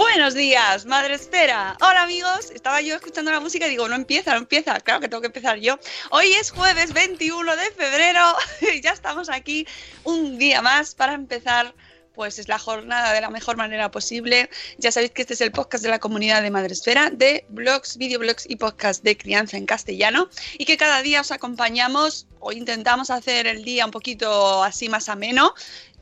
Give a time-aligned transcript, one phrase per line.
[0.00, 1.76] Buenos días, Madre Espera.
[1.82, 4.80] Hola amigos, estaba yo escuchando la música y digo, no empieza, no empieza.
[4.80, 5.78] Claro que tengo que empezar yo.
[6.10, 8.34] Hoy es jueves 21 de febrero
[8.74, 9.66] y ya estamos aquí
[10.04, 11.74] un día más para empezar
[12.14, 14.50] pues es la jornada de la mejor manera posible.
[14.78, 18.44] Ya sabéis que este es el podcast de la comunidad de Madresfera, de blogs, videoblogs
[18.48, 20.28] y podcasts de crianza en castellano,
[20.58, 25.08] y que cada día os acompañamos o intentamos hacer el día un poquito así más
[25.08, 25.54] ameno.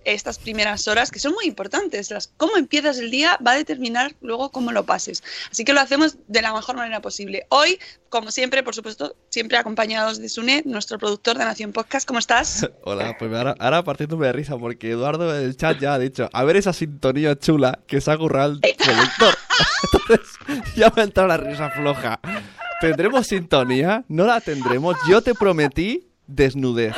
[0.05, 4.15] Estas primeras horas que son muy importantes, las, cómo empiezas el día va a determinar
[4.21, 5.23] luego cómo lo pases.
[5.51, 7.47] Así que lo hacemos de la mejor manera posible.
[7.51, 12.07] Hoy, como siempre, por supuesto, siempre acompañados de Sune, nuestro productor de Nación Podcast.
[12.07, 12.69] ¿Cómo estás?
[12.85, 16.29] Hola, pues ahora, ahora partiéndome de risa porque Eduardo en el chat ya ha dicho,
[16.33, 19.35] a ver esa sintonía chula que se ha currado el productor.
[19.92, 20.29] Entonces
[20.77, 22.20] ya me ha entrado la risa floja.
[22.81, 24.05] ¿Tendremos sintonía?
[24.08, 24.97] ¿No la tendremos?
[25.08, 26.95] Yo te prometí desnudez.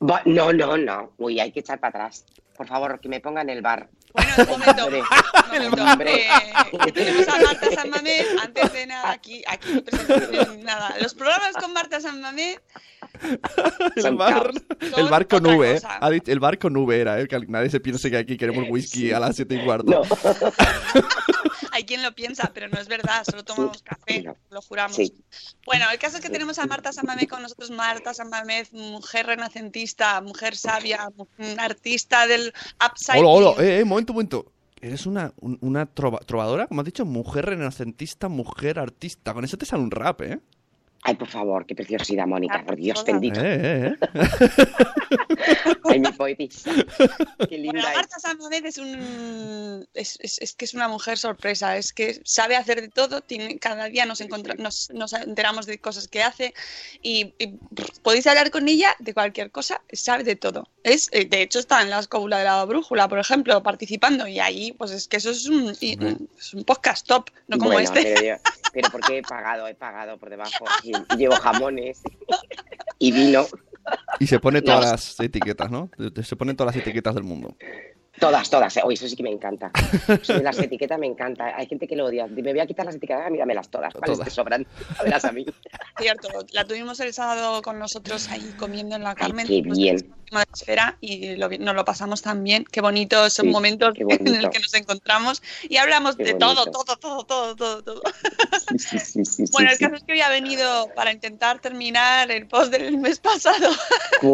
[0.00, 1.12] Va- no, no, no.
[1.16, 2.24] Uy, hay que echar para atrás.
[2.56, 3.88] Por favor, que me pongan el bar.
[4.14, 5.02] Bueno, un momento, Hombre.
[5.44, 5.82] un momento.
[5.84, 6.26] Hombre.
[6.26, 8.26] Eh, que tenemos a Marta San Mamés.
[8.42, 10.94] Antes de nada, aquí, aquí presentación, nada.
[11.00, 12.60] Los programas con Marta San Mamés
[13.96, 14.52] El bar,
[14.96, 15.80] el bar con V, ¿eh?
[16.26, 17.28] el bar con V era, ¿eh?
[17.28, 19.90] Que nadie se piense que aquí queremos whisky a las 7 y cuarto.
[19.90, 20.02] No.
[21.72, 24.36] Hay quien lo piensa, pero no es verdad, solo tomamos café, No.
[24.50, 24.96] lo juramos.
[24.96, 25.12] Sí.
[25.64, 27.70] Bueno, el caso es que tenemos a Marta Samamé con nosotros.
[27.70, 31.26] Marta Samamé, mujer renacentista, mujer sabia, mu-
[31.58, 32.52] artista del
[32.84, 33.18] upside.
[33.20, 34.52] Hola, hola, eh, eh, momento, momento.
[34.80, 36.66] ¿Eres una, un- una trova- trovadora?
[36.66, 39.32] Como has dicho, mujer renacentista, mujer artista.
[39.32, 40.38] Con eso te sale un rap, ¿eh?
[41.08, 42.64] Ay, por favor, qué preciosidad, Mónica.
[42.64, 43.40] Por Dios bendito.
[43.40, 44.66] Eh, eh, eh.
[45.84, 46.70] Ay, mi poetisa.
[46.74, 47.96] Qué Bueno, linda es.
[47.96, 52.56] Marta Samamé es un es, es- es que es una mujer sorpresa, es que sabe
[52.56, 56.54] hacer de todo, tiene, cada día nos, encontra- nos, nos enteramos de cosas que hace
[57.02, 57.48] y, y,
[58.02, 60.68] podéis hablar con ella de cualquier cosa, sabe de todo.
[60.82, 64.40] Es, eh, de hecho está en la escóbula de la brújula, por ejemplo, participando y
[64.40, 65.96] ahí pues es que eso es un, y-
[66.38, 68.02] es un podcast top, no como Bueno, este.
[68.14, 70.64] Pero, yo- pero porque he pagado, he pagado por debajo.
[70.82, 72.02] Y llevo jamones
[72.98, 73.46] y vino.
[74.18, 74.90] Y se pone todas No.
[74.92, 75.90] las etiquetas, ¿no?
[76.22, 77.56] Se ponen todas las etiquetas del mundo.
[78.18, 78.78] Todas, todas.
[78.82, 79.70] Hoy eso sí que me encanta.
[80.08, 81.54] Eso de las etiquetas me encanta.
[81.54, 82.26] Hay gente que lo odia.
[82.26, 83.92] Me voy a quitar las etiquetas, míramelas todas.
[83.92, 84.28] ¿Cuáles Todas.
[84.28, 84.66] te sobran?
[84.98, 85.44] A verás a mí.
[85.98, 89.46] Cierto, la tuvimos el sábado con nosotros ahí comiendo en la Carmen.
[89.46, 89.98] qué bien.
[90.30, 92.64] De la esfera y lo nos lo pasamos tan bien.
[92.70, 94.50] Qué bonitos son Sí, momentos qué en el bonito.
[94.50, 96.54] que nos encontramos y hablamos Qué de bonito.
[96.54, 98.02] todo, todo, todo, todo, todo, todo.
[98.78, 102.70] Sí, sí, Bueno, el caso es que hoy ha venido para intentar terminar el post
[102.72, 103.70] del mes pasado.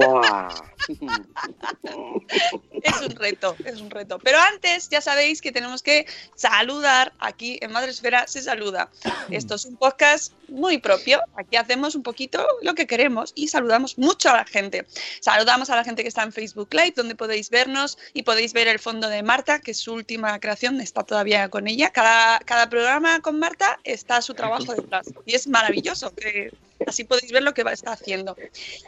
[2.83, 4.19] es un reto, es un reto.
[4.19, 7.13] Pero antes, ya sabéis que tenemos que saludar.
[7.19, 8.91] Aquí en Madresfera se saluda.
[9.31, 11.21] Esto es un podcast muy propio.
[11.37, 14.87] Aquí hacemos un poquito lo que queremos y saludamos mucho a la gente.
[15.21, 18.69] Saludamos a la gente que está en Facebook Live, donde podéis vernos y podéis ver
[18.69, 21.91] el fondo de Marta, que es su última creación, está todavía con ella.
[21.91, 25.07] Cada, cada programa con Marta está su trabajo detrás.
[25.27, 26.51] Y es maravilloso, que
[26.87, 28.37] así podéis ver lo que está haciendo.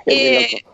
[0.06, 0.64] Eh.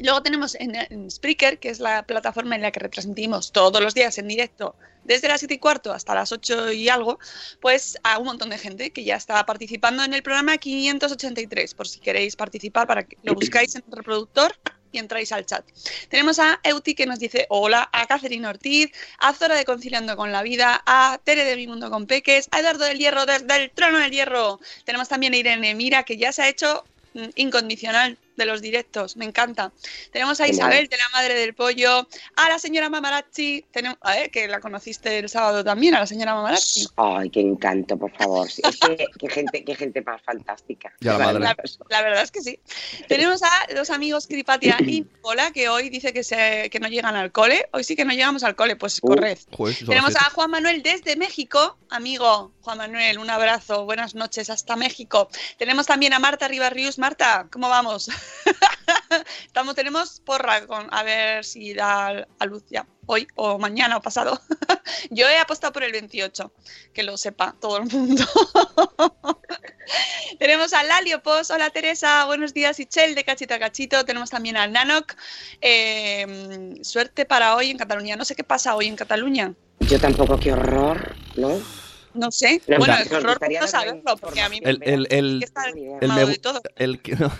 [0.00, 3.94] Luego tenemos en, en Spreaker, que es la plataforma en la que retransmitimos todos los
[3.94, 4.76] días en directo,
[5.08, 7.18] desde las 7 y cuarto hasta las 8 y algo,
[7.60, 11.88] pues a un montón de gente que ya está participando en el programa 583, por
[11.88, 14.54] si queréis participar, para que lo buscáis en el reproductor
[14.92, 15.64] y entráis al chat.
[16.08, 20.32] Tenemos a Euti que nos dice hola, a Catherine Ortiz, a Zora de Conciliando con
[20.32, 23.70] la Vida, a Tere de Mi Mundo con Peques, a Eduardo del Hierro desde el
[23.70, 24.60] Trono del Hierro.
[24.84, 29.16] Tenemos también a Irene Mira que ya se ha hecho mm, incondicional de los directos,
[29.16, 29.72] me encanta.
[30.10, 30.48] Tenemos a.
[30.48, 34.60] Isabel de la Madre del Pollo, a la señora Mamarazzi, tenemos, a ver, que la
[34.60, 36.86] conociste el sábado también, a la señora Mamarazzi.
[36.96, 38.50] Ay, qué encanto, por favor.
[38.50, 40.92] Sí, Es que qué gente, qué gente más fantástica.
[41.00, 41.54] Ya la.
[41.90, 42.58] La verdad es que sí.
[43.08, 47.16] Tenemos a los amigos Cripatia y Nicola, que hoy dice que, se, que no llegan
[47.16, 47.68] al cole.
[47.72, 49.38] Hoy sí que no llegamos al cole, pues Uh, corred.
[49.86, 51.76] Tenemos a Juan Manuel desde México.
[51.90, 53.84] Amigo, Juan Manuel, un abrazo.
[53.84, 55.28] Buenas noches hasta México.
[55.56, 56.98] Tenemos también a Marta Ribarrius.
[56.98, 58.08] Marta, ¿cómo vamos?
[59.46, 64.02] Estamos, tenemos porra con a ver si da a luz ya hoy o mañana o
[64.02, 64.40] pasado.
[65.10, 66.52] Yo he apostado por el 28,
[66.92, 68.24] que lo sepa todo el mundo.
[70.38, 74.04] Tenemos a Lalio Pos, hola Teresa, buenos días, Ichel de Cachito a Cachito.
[74.04, 75.14] Tenemos también a Nanok.
[75.60, 78.16] Eh, suerte para hoy en Cataluña.
[78.16, 79.54] No sé qué pasa hoy en Cataluña.
[79.80, 81.60] Yo tampoco, qué horror, ¿no?
[82.14, 82.60] No sé.
[82.66, 85.44] No, bueno, nos horror no saberlo, porque a mí me El, el, el,
[86.00, 86.60] el, de todo.
[86.76, 87.32] el que, no,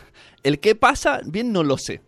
[0.48, 2.00] el que pasa, bien no lo sé.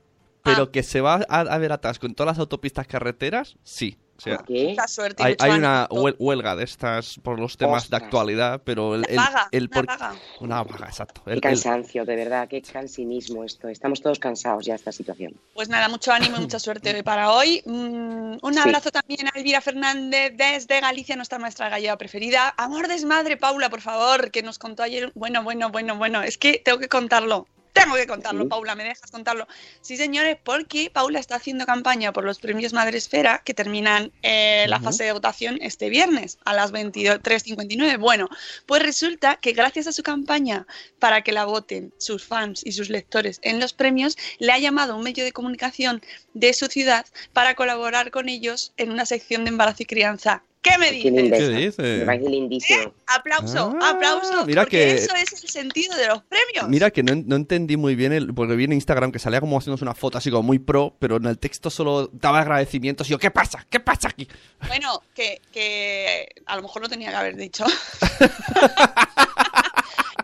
[0.42, 0.72] Pero Ah.
[0.72, 3.98] que se va a, a ver atasco en todas las autopistas carreteras, sí.
[4.16, 4.76] O sea, ¿Qué?
[4.87, 8.00] Suerte hay, una huelga de estas por los temas Ostras.
[8.00, 10.14] de actualidad, pero el, el, Vaga, el una por- vaga.
[10.40, 11.22] Una vaga, exacto.
[11.25, 13.69] Qué El- el- cansancio, de verdad, qué cansinismo esto.
[13.69, 15.34] Estamos todos cansados ya de esta situación.
[15.54, 17.62] Pues nada, mucho ánimo y mucha suerte para hoy.
[17.64, 18.58] Mm, un Sí.
[18.60, 22.52] abrazo también a Elvira Fernández desde Galicia, nuestra maestra gallega preferida.
[22.58, 25.12] Amor desmadre, Paula, por favor, que nos contó ayer.
[25.14, 26.22] Bueno, bueno, bueno, bueno.
[26.22, 27.46] Es que tengo que contarlo.
[27.72, 28.49] Tengo que contarlo.
[28.49, 29.46] Paula, ¿me dejas contarlo?
[29.81, 34.67] Sí, señores, porque Paula está haciendo campaña por los premios Madre Esfera que terminan eh,
[34.69, 37.99] la fase de votación este viernes a las 23.59.
[37.99, 38.28] Bueno,
[38.67, 40.67] pues resulta que gracias a su campaña
[40.99, 44.93] para que la voten sus fans y sus lectores en los premios, le ha llamado
[44.93, 46.02] a un medio de comunicación
[46.34, 50.43] de su ciudad para colaborar con ellos en una sección de embarazo y crianza.
[50.62, 51.12] ¿Qué me dices?
[51.12, 51.73] ¿Qué?
[52.01, 52.93] Me parece lindísimo.
[53.07, 56.69] Aplauso, Ah, aplauso, mira porque que- eso es el sentido de los premios.
[56.69, 59.57] Mira que no, no entendí muy bien, el, porque vi en Instagram que salía como
[59.59, 63.12] haciéndose una foto así como muy pro, pero en el texto solo daba agradecimientos y
[63.12, 63.67] yo, ¿qué pasa?
[63.71, 64.29] ¿Qué pasa aquí?
[64.69, 67.65] Bueno, que, que a lo mejor lo tenía que haber dicho.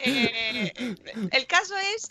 [0.00, 0.72] Eh,
[1.32, 2.10] el caso es,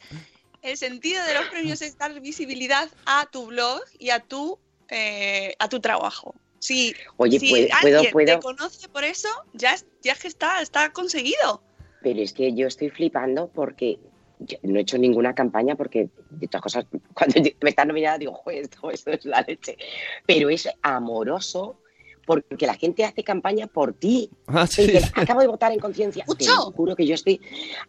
[0.63, 5.56] el sentido de los premios es dar visibilidad a tu blog y a tu, eh,
[5.60, 6.36] a tu trabajo.
[6.65, 8.33] Si, Oye, si ¿puedo- alguien puedo- puedo?
[8.39, 11.62] te conoce por eso, ya es, ya que está, está conseguido.
[12.01, 14.00] Pero es que yo estoy flipando porque
[14.39, 18.33] yo no he hecho ninguna campaña porque de todas cosas, cuando me están nominada digo,
[18.33, 19.77] joder, esto, esto es la leche.
[20.25, 21.81] Pero es amoroso
[22.25, 24.31] porque la gente hace campaña por ti.
[24.47, 24.91] Ah, sí.
[25.13, 26.25] acabo de votar en conciencia.
[26.39, 27.39] Te juro que yo estoy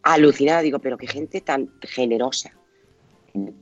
[0.02, 0.60] alucinada.
[0.60, 2.52] Digo, pero qué gente tan generosa.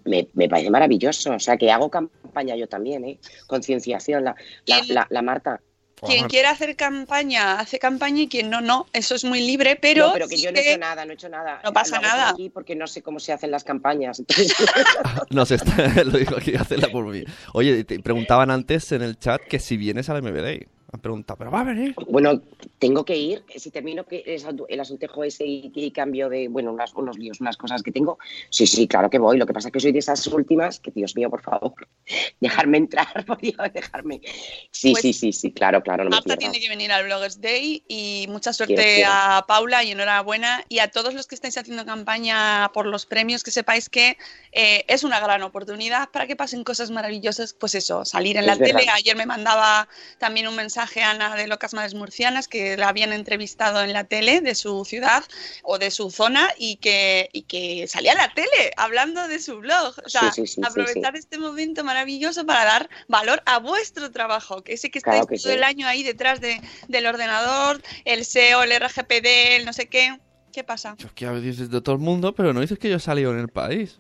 [0.05, 1.33] Me, me parece maravilloso.
[1.35, 3.19] O sea, que hago campaña yo también, ¿eh?
[3.47, 4.25] Concienciación.
[4.25, 4.35] La,
[4.67, 5.61] la, la, la Marta.
[6.07, 8.87] Quien quiera hacer campaña, hace campaña y quien no, no.
[8.93, 11.13] Eso es muy libre, pero, no, pero que sí yo no he hecho nada, no
[11.13, 11.61] he hecho nada.
[11.65, 12.29] No pasa Lo nada.
[12.31, 14.19] Aquí porque no sé cómo se hacen las campañas.
[14.19, 14.53] Entonces,
[15.31, 17.25] No sé, está- lo digo aquí, hacerla por mí.
[17.55, 20.67] Oye, te preguntaban antes en el chat que si vienes al MBD.
[20.95, 21.93] Han preguntado, ¿pero va a venir?
[22.07, 22.41] bueno,
[22.79, 23.45] tengo que ir.
[23.57, 27.41] Si termino que es el asuntejo ese y, y cambio de, bueno, unas- unos líos,
[27.41, 28.17] unas cosas que tengo,
[28.49, 29.37] sí, sí, claro que voy.
[29.37, 31.75] Lo que pasa es que soy de esas últimas, que Dios mío, por favor,
[32.41, 34.21] dejarme entrar, por Dios, dejarme.
[34.71, 37.41] Sí, Pues, sí, sí, sí, claro, claro, no me Marta tiene que venir al Bloggers
[37.41, 39.11] Day y mucha suerte Quiero, quiero.
[39.13, 40.65] a Paula y enhorabuena.
[40.69, 44.17] Y a todos los que estáis haciendo campaña por los premios, que sepáis que
[44.53, 47.53] eh, es una gran oportunidad para que pasen cosas maravillosas.
[47.53, 48.79] Pues eso, salir en la verdad.
[48.79, 48.91] tele.
[48.93, 53.83] Ayer me mandaba también un mensaje Ana de Locas Madres Murcianas que la habían entrevistado
[53.83, 55.25] en la tele de su ciudad
[55.63, 59.59] o de su zona y que, y que salía en la tele hablando de su
[59.59, 59.95] blog.
[60.05, 64.11] O sea, Sí, sí, sí, sí, aprovechar este momento maravilloso para dar valor a vuestro
[64.11, 65.57] trabajo, que sé que estáis Claro que todo sí.
[65.57, 70.19] el año ahí detrás de, del ordenador, el SEO, el RGPD, el no sé qué.
[70.53, 70.95] ¿Qué pasa?
[70.99, 73.41] Yo que dices de todo el mundo, pero no dices que yo he salido en
[73.41, 73.99] el país.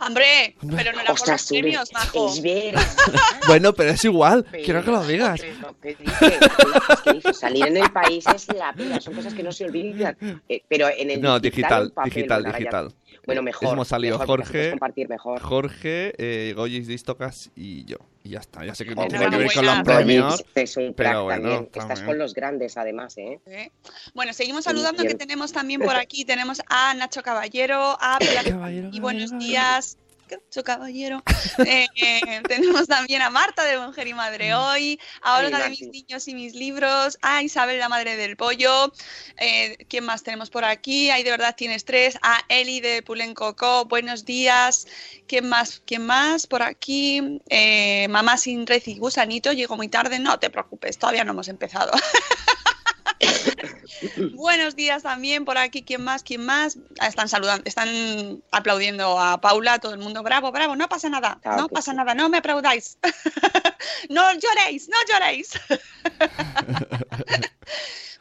[0.00, 0.56] ¡Hombre!
[0.60, 2.28] Pero no era por los Sure, premios, majo.
[2.28, 2.82] es verdad.
[3.46, 4.44] Bueno, pero es igual.
[4.50, 5.40] Pero, Quiero que lo digas.
[5.40, 6.18] pero, ¿qué dices?
[6.18, 6.98] ¿Qué dices?
[7.04, 7.36] ¿Qué dices?
[7.38, 10.16] Salir en el país es la pena, son cosas que no se olvidan.
[10.48, 12.94] Eh, pero en el No, digital, digital, papel, digital, digital.
[13.24, 13.72] Bueno, mejor.
[13.72, 15.40] Hemos salido mejor, Jorge, compartir mejor.
[15.40, 17.96] Jorge, eh, Goyis Distocas y yo.
[18.24, 18.64] Y ya está.
[18.64, 20.44] Ya sé que no tiene que ver con los premios.
[20.66, 21.64] Soy pero crack bueno, también.
[21.64, 23.40] está Estás con los grandes, además, ¿eh?
[23.46, 23.70] ¿Eh?
[24.14, 25.18] Bueno, seguimos Sí, saludando que bien.
[25.18, 29.98] tenemos también por aquí, tenemos a Nacho Caballero, a Pilar Caballero, y buenos caballero, días.
[30.34, 31.22] Mucho caballero.
[31.64, 35.70] Eh, eh, tenemos también a Marta de Mujer y Madre Hoy, a Olga de.
[35.70, 38.92] Mis Niños y Mis Libros, a Isabel, la Madre del Pollo.
[39.38, 41.10] Eh, ¿Quién más tenemos por aquí?
[41.10, 42.18] Ahí de verdad tienes tres.
[42.22, 44.86] A Eli de Pulencoco, buenos días.
[45.26, 45.82] ¿Quién más?
[45.86, 47.40] ¿Quién más por aquí?
[47.48, 50.18] Eh, Mamá sin red y gusanito, llego muy tarde.
[50.18, 51.92] No te preocupes, todavía no hemos empezado.
[54.34, 55.82] Buenos días también por aquí.
[55.82, 56.22] ¿Quién más?
[56.22, 56.78] ¿Quién más?
[56.98, 60.22] Ah, Están saludando, están aplaudiendo a Paula, todo el mundo.
[60.22, 61.38] Bravo, bravo, no pasa nada.
[61.42, 61.96] Claro no pasa sí.
[61.96, 62.98] nada, no me aplaudáis.
[64.10, 65.52] no lloréis, no lloréis.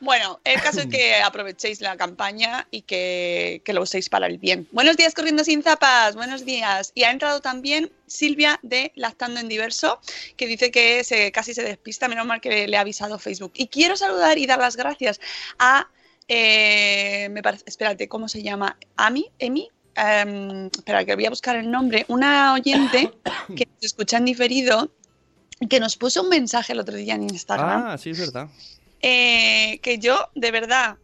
[0.02, 4.38] Bueno, el caso es que aprovechéis la campaña y que, que lo uséis para el
[4.38, 4.68] bien.
[4.72, 6.92] Buenos días, Corriendo Sin Zapas, buenos días.
[6.96, 10.00] Y ha entrado también Silvia de Lactando en Diverso,
[10.38, 13.54] que dice que se, casi se despista, menos mal que le ha avisado Facebook.
[13.56, 15.15] Y quiero saludar y dar las gracias
[15.60, 15.88] a,
[16.28, 18.78] eh, me parece, espérate, ¿cómo se llama?
[18.96, 19.70] Ami, Emi.
[19.98, 22.06] Em, espera, que voy a buscar el nombre.
[22.10, 23.12] Una oyente
[23.56, 24.92] que nos escucha en diferido,
[25.70, 28.50] que nos puso un mensaje el otro día en Instagram Ah, sí, es verdad.
[29.02, 30.98] eh, que yo, de verdad,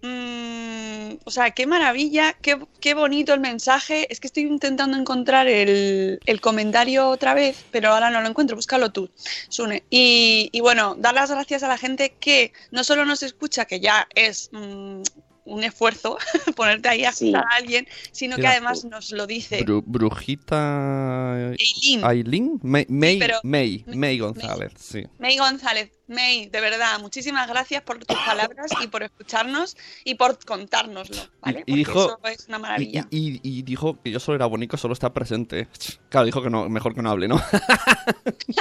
[0.92, 4.12] mm, o sea, qué maravilla, qué, qué bonito el mensaje.
[4.12, 8.56] Es que estoy intentando encontrar el, el comentario otra vez, pero ahora no lo encuentro.
[8.56, 9.10] Búscalo tú,
[9.50, 9.84] Sune.
[9.90, 13.80] Y, y bueno, dar las gracias a la gente que no solo nos escucha, que
[13.80, 15.02] ya es mm,
[15.44, 16.18] un esfuerzo
[16.56, 17.34] ponerte ahí a Sí.
[17.36, 19.64] a alguien, sino que además nos lo dice.
[19.66, 21.52] Bru- brujita.
[21.58, 22.06] Eileen.
[22.06, 22.60] Aileen.
[22.62, 25.04] May, May, pero- May, May- May González, sí.
[25.20, 30.44] May González, May, de verdad, muchísimas gracias por tus palabras y por escucharnos y por
[30.46, 31.64] contárnoslo, ¿vale?
[31.66, 33.08] Y- y Porque dijo- eso es una Y, maravilla.
[33.10, 35.68] y- y- y dijo que yo solo era bonito, solo está presente.
[36.10, 37.42] Claro, dijo que no, mejor que no hable, ¿no?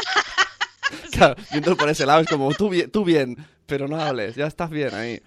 [1.13, 4.47] claro, viendo por ese lado es como, tú bien, tú bien, pero no hables, ya
[4.47, 5.21] estás bien ahí.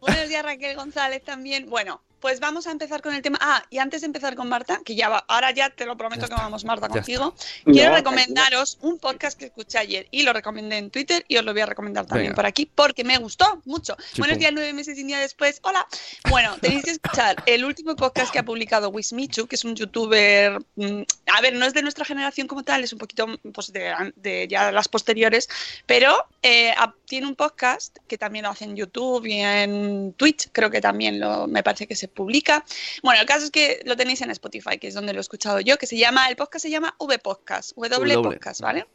[0.00, 1.68] Buenos días, Raquel González también.
[1.70, 3.36] Bueno, pues vamos a empezar con el tema.
[3.42, 6.22] Ah, y antes de empezar con Marta, que ya va, ahora ya te lo prometo
[6.22, 7.34] Ya que está, vamos, Marta, contigo.
[7.66, 11.52] Quiero recomendaros un podcast que escuché ayer y lo recomendé en Twitter y os lo
[11.52, 12.36] voy a recomendar también Venga.
[12.36, 13.94] por aquí porque me gustó mucho.
[14.16, 15.58] Buenos días, nueve meses y un día después.
[15.64, 15.86] Hola.
[16.30, 20.64] Bueno, tenéis que escuchar el último podcast que ha publicado Wismichu, que es un youtuber.
[20.76, 24.14] mm, A ver, no es de nuestra generación como tal, es un poquito pues, de,
[24.16, 25.50] de ya las posteriores,
[25.84, 26.72] pero eh,
[27.04, 31.20] tiene un podcast que también lo hace en YouTube y en Twitch, creo que también
[31.20, 32.64] lo, me parece que se publica.
[33.02, 35.60] Bueno, el caso es que lo tenéis en Spotify, que es donde lo he escuchado
[35.60, 38.22] yo, que se llama, el podcast se llama V Podcast, W.
[38.22, 38.86] Podcast, ¿vale?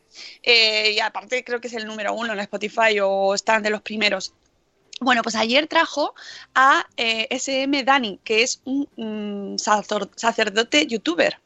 [0.41, 3.81] Eh, y aparte creo que es el número uno en Spotify o están de los
[3.81, 4.33] primeros.
[5.01, 6.13] Bueno, pues ayer trajo
[6.55, 11.39] a eh, SM Dani, que es un mm, sacor- sacerdote youtuber.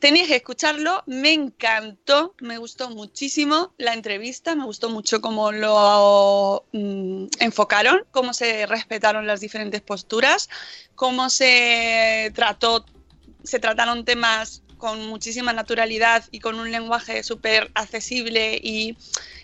[0.00, 6.64] Tenéis que escucharlo, me encantó, me gustó muchísimo la entrevista, me gustó mucho cómo lo
[6.72, 10.48] mm, enfocaron, cómo se respetaron las diferentes posturas,
[10.94, 12.86] cómo se trató,
[13.44, 18.96] se trataron temas con muchísima naturalidad y con un lenguaje súper accesible y,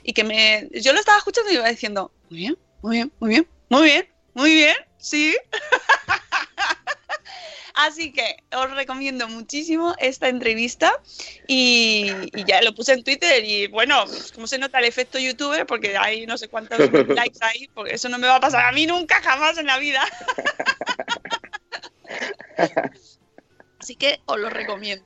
[0.02, 0.70] y que me...
[0.72, 4.08] Yo lo estaba escuchando y iba diciendo, muy bien, muy bien, muy bien, muy bien,
[4.32, 5.36] muy bien, sí.
[7.76, 10.94] Así que os recomiendo muchísimo esta entrevista
[11.46, 15.66] y, y ya lo puse en Twitter y bueno, ¿cómo se nota el efecto youtuber?
[15.66, 16.78] Porque hay no sé cuántos
[17.08, 19.78] likes ahí, porque eso no me va a pasar a mí nunca, jamás en la
[19.78, 20.02] vida.
[23.78, 25.04] Así que os lo recomiendo.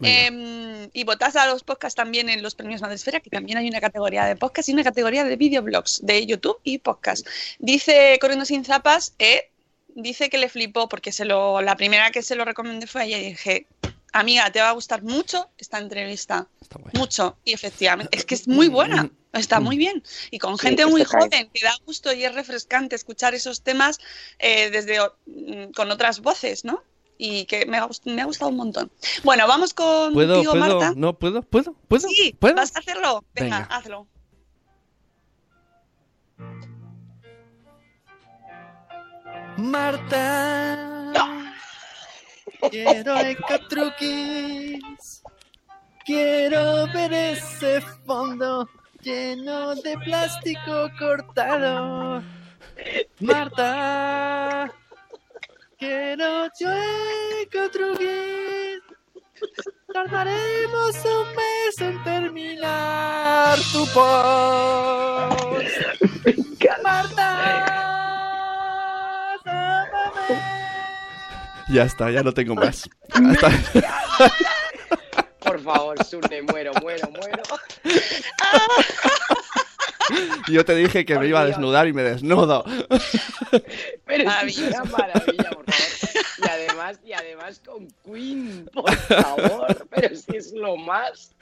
[0.00, 3.80] Eh, y votad a los podcasts también en los premios Madresfera, que también hay una
[3.80, 7.26] categoría de podcast y una categoría de videoblogs de YouTube y podcast.
[7.58, 9.51] Dice Corriendo Sin Zapas, eh,
[9.94, 13.20] dice que le flipó porque se lo, la primera que se lo recomendé fue ayer
[13.22, 13.66] y dije,
[14.12, 17.38] amiga, te va a gustar mucho esta entrevista, Está mucho.
[17.44, 20.02] Y efectivamente, es que es muy buena, está muy bien.
[20.30, 21.22] Y con Sí, gente muy cae.
[21.22, 23.98] joven, que da gusto y es refrescante escuchar esos temas
[24.38, 26.82] eh, desde mm, con otras voces, ¿no?
[27.18, 28.90] Y que me ha, me ha gustado un montón.
[29.22, 30.56] Bueno, vamos ¿Puedo, contigo, puedo?
[30.56, 30.92] Marta.
[30.96, 31.42] ¿No puedo?
[31.42, 31.74] ¿Puedo?
[31.86, 32.08] ¿Puedo?
[32.08, 32.56] Sí, ¿Puedo?
[32.56, 33.24] vas a hacerlo.
[33.34, 33.68] Venga, Venga.
[33.76, 34.08] hazlo.
[39.62, 41.12] Marta,
[42.68, 44.82] quiero ecotruquis.
[46.04, 48.68] Quiero ver ese fondo
[49.02, 52.24] lleno de plástico cortado.
[53.20, 54.72] Marta,
[55.78, 56.72] quiero yo
[57.42, 58.82] ecotruquis.
[59.94, 65.70] Tardaremos un mes en terminar tu post.
[66.82, 68.01] Marta.
[71.68, 72.88] Ya está, ya no tengo más.
[73.10, 73.50] Hasta-
[75.40, 77.42] Por favor, Sune, muero, muero, muero.
[80.48, 82.64] Yo te dije que me iba a desnudar y me desnudo.
[84.06, 84.82] Pero es Maravilloso.
[84.82, 86.24] una maravilla, por favor.
[86.82, 91.34] Y además, además, y además con Queen, por favor, pero si es lo más.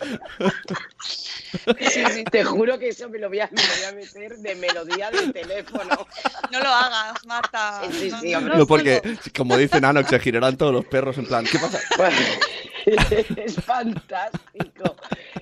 [1.04, 2.24] Sí, sí.
[2.30, 5.10] Te juro que eso me lo voy a, me lo voy a meter de melodía
[5.10, 6.06] del teléfono.
[6.50, 7.82] No lo hagas, Marta.
[7.92, 8.40] Sí, sí, No.
[8.40, 11.80] No, porque, como dice Nano, se girarán todos los perros en plan, ¿qué pasa?
[11.96, 12.16] Bueno,
[13.36, 14.96] es fantástico.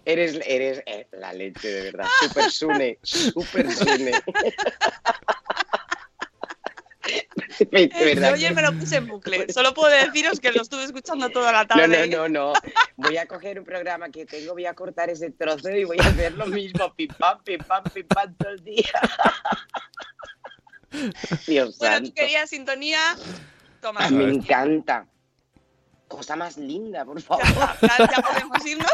[0.04, 2.06] Eres, eres eh, la leche, de verdad.
[2.20, 4.12] Super Sune, super Sune.
[7.70, 8.28] Verdad.
[8.30, 9.52] yo ayer me lo puse en bucle.
[9.52, 12.08] Solo puedo deciros que lo estuve escuchando toda la No, tarde.
[12.08, 12.52] no, no, no.
[12.96, 16.06] Voy a coger un programa que tengo, voy a cortar ese trozo y voy a
[16.06, 18.90] hacer lo mismo, pim pam, pim pam, pim pam todo el día.
[21.46, 22.12] Dios Bueno, tú santo.
[22.14, 22.98] querías sintonía.
[23.80, 24.00] Toma.
[24.04, 25.06] Ah, Me encanta.
[26.08, 27.44] Cosa más linda, por favor.
[27.82, 28.90] Ya- ya podemos irnos.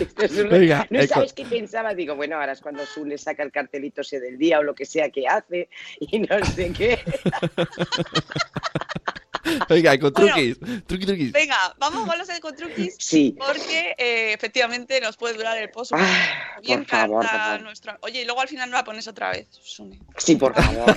[0.00, 1.14] Esto es un- Venga, no eco.
[1.14, 4.58] sabes qué pensaba, digo, bueno, ahora es cuando Sune saca el cartelito ese del día
[4.58, 5.68] o lo que sea que hace
[6.00, 6.98] y no sé qué.
[9.68, 10.34] Venga, con Bueno.
[10.34, 11.32] truquis, truqui, truquis.
[11.32, 12.96] Venga, vamos con los ecotruquis.
[12.98, 13.34] Sí.
[13.38, 15.92] Porque eh, efectivamente nos puede durar el post.
[15.94, 17.98] Ah, Bien por favor, por favor.
[18.02, 19.98] Oye, y luego al final no la pones otra vez, Sune.
[20.18, 20.94] Sí, por favor.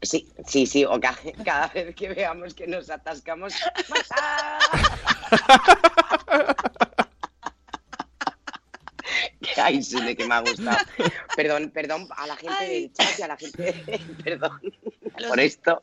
[0.00, 0.84] Sí, sí, sí.
[0.84, 3.52] O cada, cada vez que veamos que nos atascamos.
[9.40, 9.64] ¡Marta!
[9.66, 10.78] Ay, Sune, que me ha gustado.
[11.36, 12.80] Perdón, perdón a la gente Ay.
[12.82, 13.74] del chat y a la gente.
[14.24, 14.60] Perdón
[15.18, 15.82] Los- por esto.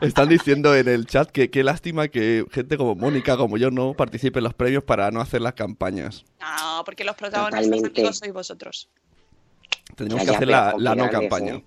[0.00, 3.94] Están diciendo en el chat que qué lástima que gente como Mónica, como yo, no
[3.94, 6.24] participe en los premios para no hacer las campañas.
[6.40, 8.00] No, porque los protagonistas Totalmente.
[8.00, 8.88] amigos sois vosotros.
[9.96, 11.54] Tendríamos que hacer la, no finales, campaña.
[11.54, 11.64] ¿eh?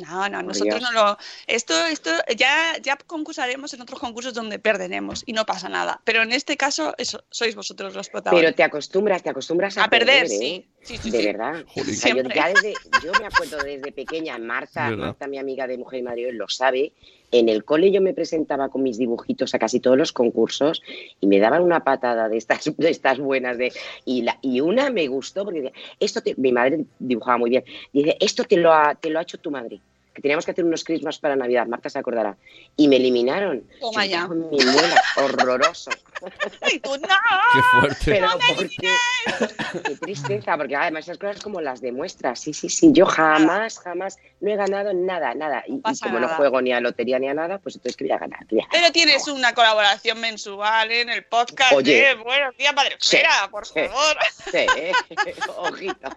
[0.00, 0.92] No, no, Por nosotros Dios.
[0.92, 1.18] no lo.
[1.46, 6.00] Esto, esto, ya, ya concursaremos en otros concursos donde perderemos y no pasa nada.
[6.04, 8.56] Pero en este caso, eso, sois vosotros los Pero protagonistas.
[8.56, 10.28] te acostumbras, te acostumbras a, a perder, ¿eh?
[10.28, 10.66] sí.
[10.82, 11.26] Sí, sí, de sí.
[11.26, 11.62] verdad.
[11.66, 11.94] Jolín.
[11.94, 12.34] O sea, yo, Siempre.
[12.36, 14.90] ya desde, yo me acuerdo desde pequeña, Marta.
[14.96, 16.92] Marta, mi amiga de Mujer y Madrid, lo sabe.
[17.32, 20.82] En el cole yo me presentaba con mis dibujitos a casi todos los concursos
[21.20, 23.58] y me daban una patada de estas, de estas buenas.
[23.58, 23.72] De,
[24.06, 27.64] y, la, y una me gustó porque decía, esto te- mi madre dibujaba muy bien.
[27.92, 29.80] Dice, esto te lo ha, te lo ha hecho tu madre.
[30.14, 32.36] Que teníamos que hacer unos Christmas para Navidad, Marta se acordará.
[32.76, 33.64] Y me eliminaron.
[33.80, 34.28] Toma Yo, ya.
[34.28, 35.90] mi muela, horroroso.
[36.70, 37.08] Y tú, no.
[37.52, 38.04] Qué fuerte.
[38.04, 42.40] Pero porque qué tristeza, porque además esas cosas como las demuestras.
[42.40, 42.90] Sí, sí, sí.
[42.92, 45.64] Yo jamás, jamás no he ganado nada, nada.
[45.66, 46.32] Y, como nada.
[46.32, 48.46] no juego ni a lotería ni a nada, pues entonces que voy a ganar.
[48.46, 48.80] Que voy a ganar.
[48.80, 52.08] Pero tienes una colaboración mensual en el podcast Oye.
[52.08, 53.72] de Buenos días, Padre Sí, Espera, por sí.
[53.74, 54.16] favor.
[54.50, 54.92] Sí, ¿eh?
[55.56, 56.08] ojito.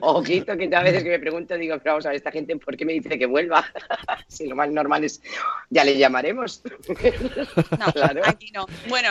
[0.00, 2.76] Ojito, que a veces que me pregunto, digo, pero vamos a ver, esta gente, ¿por
[2.76, 3.64] qué me dice que vuelva?
[4.28, 5.20] si lo más normal es,
[5.68, 6.62] ya le llamaremos.
[7.78, 8.22] No, Claro.
[8.24, 8.66] aquí no.
[8.88, 9.10] Bueno,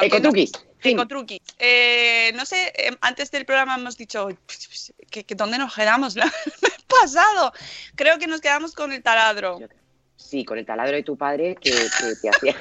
[0.80, 0.98] fin.
[0.98, 1.41] Ecotruquis.
[1.60, 6.15] Eh, no sé, eh, antes del programa hemos dicho pues, que, que dónde nos quedamos
[7.02, 7.54] pasado.
[7.95, 9.60] Creo que nos quedamos con el taladro.
[10.17, 12.56] Sí, con el taladro de tu padre que, que te hacía.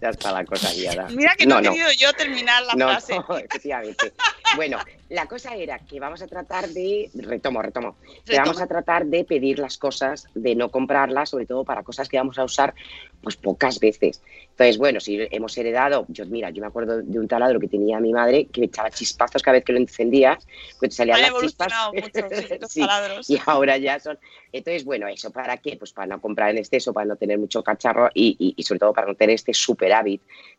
[0.00, 1.08] Ya está la cosa guiada.
[1.10, 3.14] Mira que no, he querido yo terminar la no, frase.
[3.28, 4.12] no, efectivamente.
[4.54, 4.78] Bueno,
[5.08, 8.42] la cosa era que vamos a tratar de, retomo, retomo, que Retoma.
[8.46, 12.16] vamos a tratar de pedir las cosas, de no comprarlas, sobre todo para cosas que
[12.16, 12.74] vamos a usar
[13.22, 14.22] pues pocas veces.
[14.50, 17.98] Entonces, bueno, si hemos heredado, yo mira, yo me acuerdo de un taladro que tenía
[17.98, 20.38] mi madre que me echaba chispazos cada vez que lo encendía,
[20.78, 21.72] pues salían Han las chispas.
[21.92, 23.30] mucho sí, los Sí, taladros.
[23.30, 24.18] y ahora ya son.
[24.52, 25.76] Entonces, bueno, ¿eso para qué?
[25.76, 28.78] Pues para no comprar en exceso, para no tener mucho cacharro y, y- y sobre
[28.78, 29.52] todo para no tener este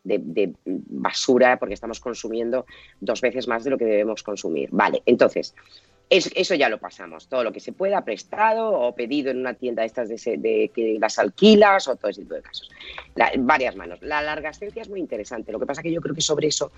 [0.04, 2.66] de, basura, porque estamos consumiendo
[3.00, 4.68] dos veces más de lo que debemos consumir.
[4.72, 5.54] Vale, entonces,
[6.10, 7.28] es- eso ya lo pasamos.
[7.28, 10.96] Todo lo que se pueda, prestado o pedido en una tienda estas de, de que
[10.98, 12.70] las alquilas o todo ese tipo de casos.
[13.38, 14.00] Varias manos.
[14.00, 15.52] La larga estancia es muy interesante.
[15.52, 16.72] Lo que pasa que yo creo que sobre eso,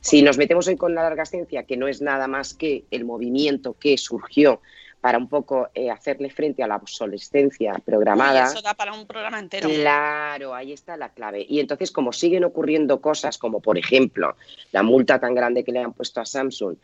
[0.00, 3.04] si nos metemos hoy con la larga estancia, que no es nada más que el
[3.04, 4.62] movimiento que surgió
[5.02, 8.44] para un poco eh, hacerle frente a la obsolescencia programada.
[8.44, 9.68] Uy, eso da para un programa entero.
[9.68, 11.44] Claro, ahí está la clave.
[11.46, 14.36] Y entonces, como siguen ocurriendo cosas como, por ejemplo,
[14.70, 16.76] la multa tan grande que le han puesto a Samsung,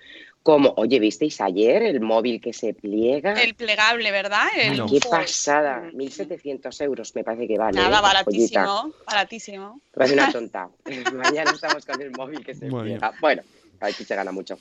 [0.42, 3.34] como, oye, ¿visteis ayer el móvil que se pliega?
[3.34, 4.48] El plegable, ¿verdad?
[4.56, 4.86] El No.
[4.86, 5.88] ¡Qué pasada!
[5.92, 5.98] Mm.
[5.98, 7.78] 1.700 euros me parece que vale.
[7.78, 8.02] Nada, ¿eh?
[8.02, 9.74] Baratísimo, baratísimo.
[9.74, 10.68] Me parece una tonta.
[11.14, 13.12] Mañana estamos con el móvil que se Madre pliega.
[13.20, 13.42] Bueno,
[13.78, 14.58] aquí se gana mucho.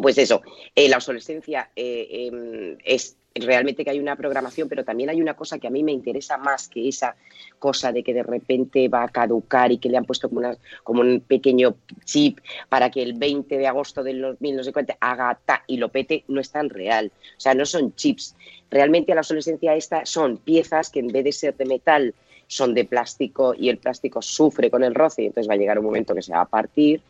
[0.00, 0.42] Pues eso,
[0.76, 5.34] eh, la obsolescencia eh, eh, es realmente que hay una programación, pero también hay una
[5.34, 7.16] cosa que a mí me interesa más que esa
[7.58, 10.56] cosa de que de repente va a caducar y que le han puesto como, una-
[10.84, 15.36] como un pequeño chip para que el 20 de agosto del 2000 no sé haga
[15.44, 17.10] ta y lo pete, no es tan real.
[17.36, 18.36] O sea, no son chips.
[18.70, 22.14] Realmente la obsolescencia esta son piezas que en vez de ser de metal
[22.46, 25.80] son de plástico y el plástico sufre con el roce y entonces va a llegar
[25.80, 27.00] un momento que se va a partir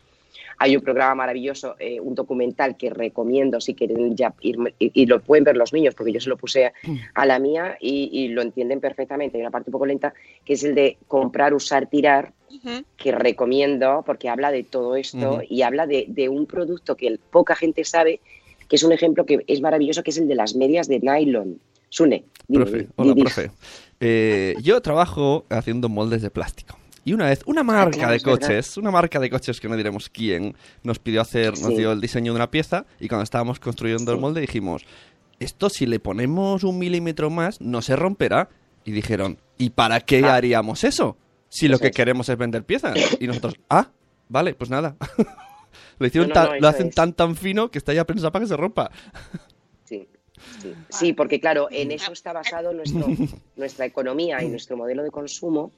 [0.57, 5.05] Hay un programa maravilloso, eh, un documental que recomiendo si quieren ya ir, y, y
[5.05, 6.73] lo pueden ver los niños, porque yo se lo puse a,
[7.13, 9.37] a la mía y, y lo entienden perfectamente.
[9.37, 10.13] Hay una parte un poco lenta
[10.43, 12.33] que es el de comprar, usar, tirar,
[12.97, 17.55] que recomiendo porque habla de todo esto y habla de, de un producto que poca
[17.55, 18.21] gente sabe,
[18.67, 21.59] que es un ejemplo que es maravilloso, que es el de las medias de nylon.
[21.89, 23.51] Sune, dime, Profe, hola, profe.
[23.99, 26.78] Eh, yo trabajo haciendo moldes de plástico.
[27.09, 30.55] Y una vez, una marca de coches, una marca de coches que no diremos quién,
[30.83, 34.19] nos pidió hacer, nos dio el diseño de una pieza y cuando estábamos construyendo el
[34.19, 34.85] molde dijimos,
[35.39, 38.49] esto si le ponemos un milímetro más no se romperá.
[38.85, 40.35] Y dijeron, ¿y para qué Ah.
[40.35, 41.17] haríamos eso?
[41.47, 41.95] Si lo que es.
[41.95, 42.95] queremos es vender piezas.
[43.19, 43.89] Y nosotros, ah,
[44.27, 44.95] vale, pues nada.
[45.97, 46.95] lo hicieron No, no, tan- no, lo hacen es.
[46.95, 48.91] tan tan fino que está ya pensado para que se rompa.
[49.85, 50.07] Sí,
[50.61, 50.73] sí.
[50.89, 53.07] Sí, porque claro, en eso está basado nuestro,
[53.55, 55.71] nuestra economía y nuestro modelo de consumo.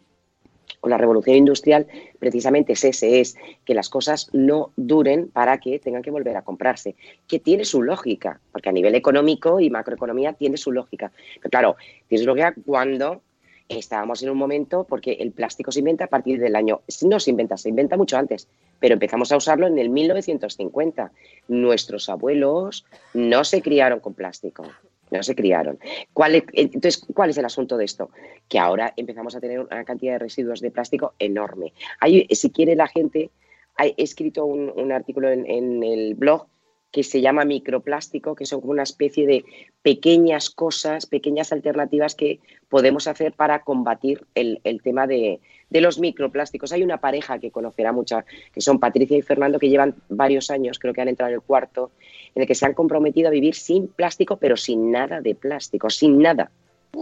[0.82, 1.88] Con la revolución industrial,
[2.20, 6.41] precisamente es ese, es que las cosas no duren para que tengan que volver a
[6.41, 6.96] comprarse,
[7.28, 11.12] que tiene su lógica, porque a nivel económico y macroeconomía tiene su lógica.
[11.36, 11.76] Pero claro,
[12.08, 13.22] tiene su lógica cuando
[13.70, 17.30] estábamos en un momento, porque el plástico se inventa a partir del año, no se
[17.30, 18.48] inventa, se inventa mucho antes,
[18.80, 21.12] pero empezamos a usarlo en el 1950.
[21.48, 24.63] Nuestros abuelos no se criaron con plástico,
[25.12, 25.78] no se criaron.
[26.13, 28.10] ¿Cuál es- entonces, ¿cuál es el asunto de esto?
[28.47, 31.74] Que ahora empezamos a tener una cantidad de residuos de plástico enorme.
[32.00, 33.30] Hay, si quiere la gente,
[33.78, 36.47] he escrito un, artículo en, el blog
[36.91, 39.45] que se llama microplástico, que son como una especie de
[39.82, 45.39] pequeñas cosas, pequeñas alternativas que podemos hacer para combatir el, el tema de,
[45.71, 46.74] de los microplásticos.
[46.74, 50.78] Hay una pareja que conocerá mucha, que son Patricia y Fernando, que llevan varios años,
[50.78, 51.91] creo que han entrado en el cuarto,
[52.36, 55.89] en el que se han comprometido a vivir sin plástico, pero sin nada de plástico,
[55.89, 56.50] sin nada,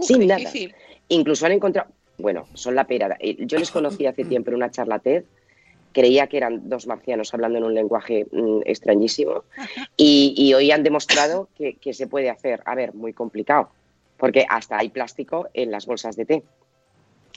[0.02, 0.38] sin nada.
[0.40, 0.74] difícil.
[1.08, 3.16] Incluso han encontrado, bueno, son la pera.
[3.20, 5.24] Eh, Yo les conocí hace tiempo en una charla TED,
[5.92, 9.44] creía que eran dos marcianos hablando en un lenguaje mm, extrañísimo
[9.96, 12.62] y, y hoy han demostrado que, que se puede hacer.
[12.64, 13.70] A ver, muy complicado,
[14.16, 16.42] porque hasta hay plástico en las bolsas de té.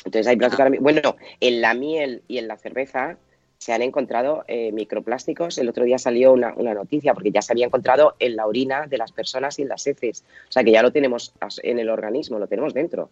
[0.06, 3.18] Entonces hay plástico mi- Bueno, en la miel y en la cerveza
[3.64, 5.58] se han encontrado eh, microplásticos.
[5.58, 8.88] El otro día salió una, una noticia porque ya se había encontrado en la orina
[8.88, 10.26] de las personas y en las heces.
[10.50, 13.10] O sea que ya lo tenemos en el organismo, lo tenemos dentro.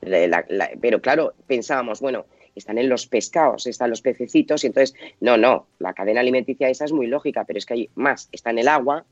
[0.00, 5.66] Pero claro, pensábamos, bueno, están en los pescados, están los pececitos, y entonces, no, no,
[5.78, 8.66] la cadena alimenticia esa es muy lógica, pero es que hay más, está en el
[8.66, 9.04] agua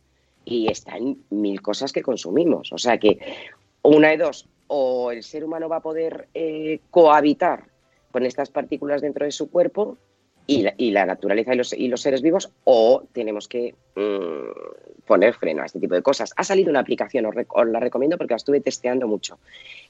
[0.45, 2.73] y está en mil cosas que consumimos.
[2.73, 3.17] O sea que
[3.83, 7.67] una de dos, o el ser humano va a poder eh, cohabitar
[8.11, 9.97] con estas partículas dentro de su cuerpo
[10.47, 15.05] y la, y la naturaleza y los, y los seres vivos, o tenemos que mm,
[15.07, 16.33] poner freno a este tipo de cosas.
[16.37, 19.39] Ha salido una aplicación, os, rec- os la recomiendo porque la estuve testeando mucho,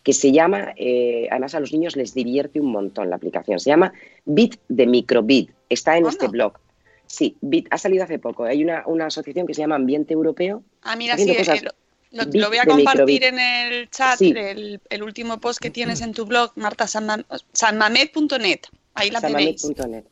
[0.02, 3.70] que se llama, eh, además a los niños les divierte un montón la aplicación, se
[3.70, 3.92] llama
[4.24, 6.54] Bit de Microbit, está en este blog.
[7.06, 8.44] Sí, Bit ha salido hace poco.
[8.44, 10.62] Hay una, una asociación que se llama Ambiente Europeo.
[10.82, 11.62] Ah, mira, sí, cosas
[12.12, 14.32] lo, voy a compartir en el chat, Sí.
[14.36, 18.60] el, el último post que tienes en tu blog, martasanmamed.net.
[18.94, 19.66] Ahí la tenéis.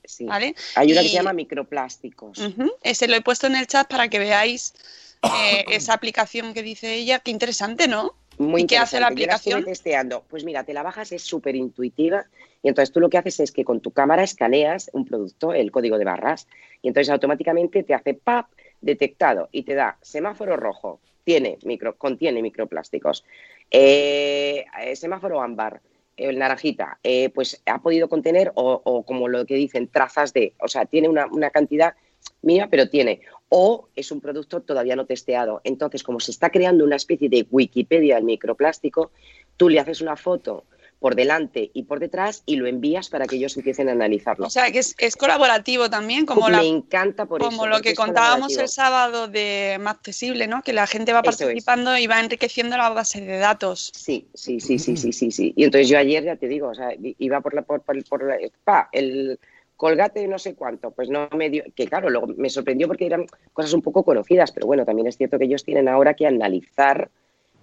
[0.05, 0.25] Sí.
[0.25, 0.55] ¿Vale?
[0.75, 2.39] Hay una que se llama Microplásticos.
[2.39, 4.75] Ujú, Ese lo he puesto en el chat para que veáis
[5.23, 7.19] eh, esa aplicación que dice ella.
[7.19, 8.15] Qué interesante, ¿no?
[8.39, 9.09] Muy ¿Y qué hace la.
[9.09, 9.65] Yo aplicación?
[9.65, 10.25] testeando.
[10.29, 12.27] Pues mira, te la bajas, es súper intuitiva.
[12.63, 15.71] Y entonces tú lo que haces es que con tu cámara escaneas un producto, el
[15.71, 16.47] código de barras,
[16.83, 18.47] y entonces automáticamente te hace PAP
[18.81, 23.25] detectado y te da semáforo rojo, tiene micro, contiene microplásticos.
[23.71, 25.81] Eh, eh, semáforo ámbar,
[26.19, 30.55] el naranjita, eh, pues ha podido contener, o, o como lo que dicen, trazas de,
[30.61, 31.95] o sea, tiene una, una cantidad
[32.43, 33.21] mía, pero tiene.
[33.49, 35.61] O es un producto todavía no testeado.
[35.65, 39.11] Entonces, como se está creando una especie de Wikipedia del microplástico,
[39.57, 40.65] tú le haces una foto
[40.99, 44.47] por delante y por detrás y lo envías para que ellos empiecen a analizarlo.
[44.47, 47.67] O sea, que es, es colaborativo también, como, la, Me encanta por como eso.
[47.69, 50.63] lo que contábamos el sábado de Más Accesible, ¿no?
[50.63, 53.93] Que la gente va participando y va enriqueciendo la base de datos.
[53.95, 55.53] Sí, sí, sí, sí, sí, sí, sí.
[55.57, 58.25] Y entonces yo ayer ya te digo, o sea, iba por la por, por, por
[58.25, 59.39] la- pa, el
[59.77, 63.27] colgate no sé cuánto, pues no me dio, que claro, luego me sorprendió porque eran
[63.53, 67.09] cosas un poco conocidas, pero bueno, también es cierto que ellos tienen ahora que analizar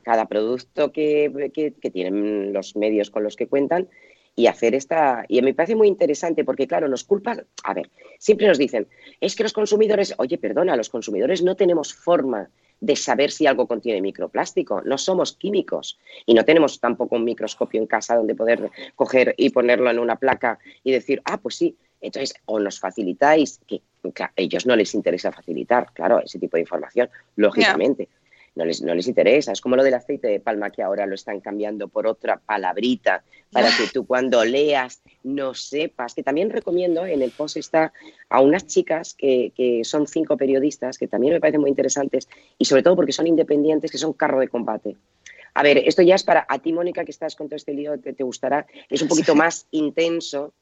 [0.06, 3.90] cada producto que, que, que tienen los medios con los que cuentan
[4.36, 5.26] y hacer esta.
[5.28, 7.44] Y me parece muy interesante porque, claro, nos culpan.
[7.64, 7.90] A ver,
[8.20, 8.88] siempre nos dicen,
[9.20, 12.50] es que los consumidores, oye, perdona, los consumidores no tenemos forma
[12.82, 17.82] de saber si algo contiene microplástico, no somos químicos y no tenemos tampoco un microscopio
[17.82, 21.76] en casa donde poder coger y ponerlo en una placa y decir, ah, pues sí.
[22.00, 23.82] Entonces, o nos facilitáis, que
[24.22, 28.08] a ellos no les interesa facilitar, claro, ese tipo de información, lógicamente
[28.56, 29.52] no les, no les interesa.
[29.52, 33.24] Es como lo del aceite de palma que ahora lo están cambiando por otra palabrita
[33.52, 36.14] para que tú cuando leas no sepas.
[36.14, 37.94] Que también recomiendo, en el post está
[38.30, 42.66] a unas chicas que, que son cinco periodistas, que también me parecen muy interesantes, y
[42.66, 44.96] sobre todo porque son independientes, que son carro de combate.
[45.54, 47.98] A ver, esto ya es para a ti, Mónica, que estás con todo este lío,
[48.00, 48.66] te, te gustará.
[48.90, 50.54] Es un poquito más intenso,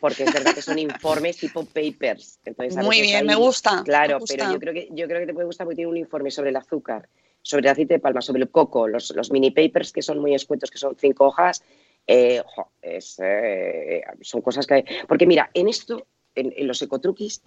[0.00, 2.38] porque es verdad que son informes tipo papers.
[2.44, 3.82] Entonces, Muy bien, ahí- me gusta.
[3.84, 4.36] Claro, me gusta.
[4.36, 6.50] pero yo creo, que, yo creo que te puede gustar porque tiene un informe sobre
[6.50, 7.08] el azúcar,
[7.48, 10.34] sobre el aceite de palma, sobre el coco, los, los mini papers que son muy
[10.34, 11.62] escuetos, que son cinco hojas.
[12.06, 14.84] eh, jo, es, eh, son cosas que hay.
[15.06, 17.40] Porque mira, en esto, en, en los ecotruquis,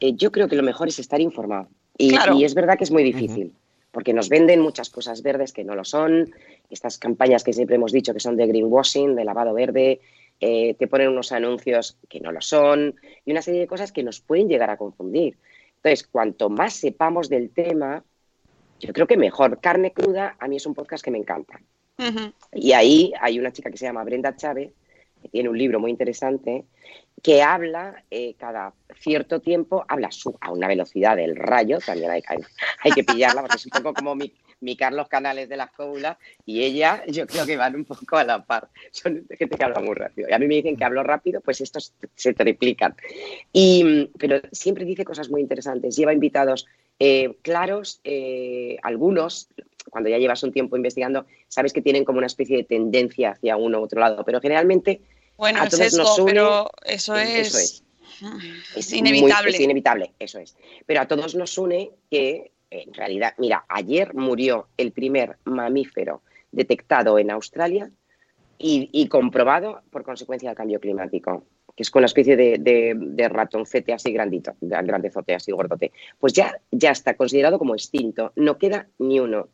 [0.00, 1.68] eh, yo creo que lo mejor es estar informado.
[1.98, 2.36] Y, Claro.
[2.36, 3.52] y es verdad que es muy difícil,
[3.90, 6.32] porque nos venden muchas cosas verdes que no lo son,
[6.70, 10.00] estas campañas que siempre hemos dicho que son de greenwashing, de lavado verde,
[10.40, 14.02] eh, te ponen unos anuncios que no lo son y una serie de cosas que
[14.02, 15.36] nos pueden llegar a confundir.
[15.76, 18.02] Entonces, cuanto más sepamos del tema,
[18.86, 19.60] yo creo que mejor.
[19.60, 21.60] Carne cruda, a mí es un podcast que me encanta.
[22.52, 24.72] Y ahí hay una chica que se llama Brenda Chávez,
[25.20, 26.64] que tiene un libro muy interesante,
[27.22, 32.22] que habla eh, cada cierto tiempo, habla su- a una velocidad del rayo, también hay,
[32.26, 32.38] hay-
[32.82, 36.18] hay que pillarla, porque es un poco como mi, mi Carlos Canales de la Cóbula,
[36.44, 38.68] y ella yo creo que van un poco a la par.
[38.90, 40.28] Son gente que habla muy rápido.
[40.28, 42.96] Y a mí me dicen que hablo rápido, pues estos se triplican.
[43.52, 45.94] Y, pero siempre dice cosas muy interesantes.
[45.96, 46.66] Lleva invitados
[47.04, 49.48] eh, claros, eh, algunos,
[49.90, 53.56] cuando ya llevas un tiempo investigando, sabes que tienen como una especie de tendencia hacia
[53.56, 55.00] uno u otro lado, pero generalmente
[55.36, 57.84] Bueno, a todos sesgo, nos une- pero eso es, eso es.
[58.76, 59.50] es muy- inevitable.
[59.50, 60.56] es inevitable, eso es.
[60.86, 67.18] Pero a todos nos une que, en realidad, mira, ayer murió el primer mamífero detectado
[67.18, 67.90] en Australia
[68.58, 71.44] y, y comprobado por consecuencia del cambio climático,
[71.76, 75.92] que es con una especie de, ratoncete así grandito, de grandezote, así gordote.
[76.18, 79.48] Pues ya, ya está considerado como extinto, no queda ni uno.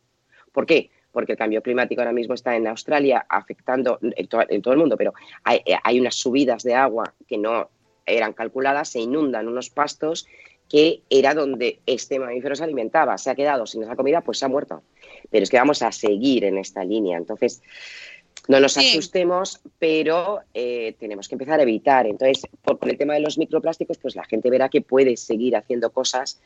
[0.51, 0.89] ¿Por qué?
[1.11, 4.79] Porque el cambio climático ahora mismo está en Australia afectando en, to- en todo el
[4.79, 7.69] mundo, pero hay, hay unas subidas de agua que no
[8.05, 10.27] eran calculadas, se inundan unos pastos
[10.67, 13.17] que era donde este mamífero se alimentaba.
[13.17, 14.83] Se ha quedado sin esa comida, pues se ha muerto.
[15.31, 17.17] Pero es que vamos a seguir en esta línea.
[17.17, 17.63] Entonces,
[18.49, 18.79] no nos Sí.
[18.89, 22.05] asustemos, pero eh, tenemos que empezar a evitar.
[22.07, 25.91] Entonces, por, el tema de los microplásticos, pues la gente verá que puede seguir haciendo
[25.91, 26.41] cosas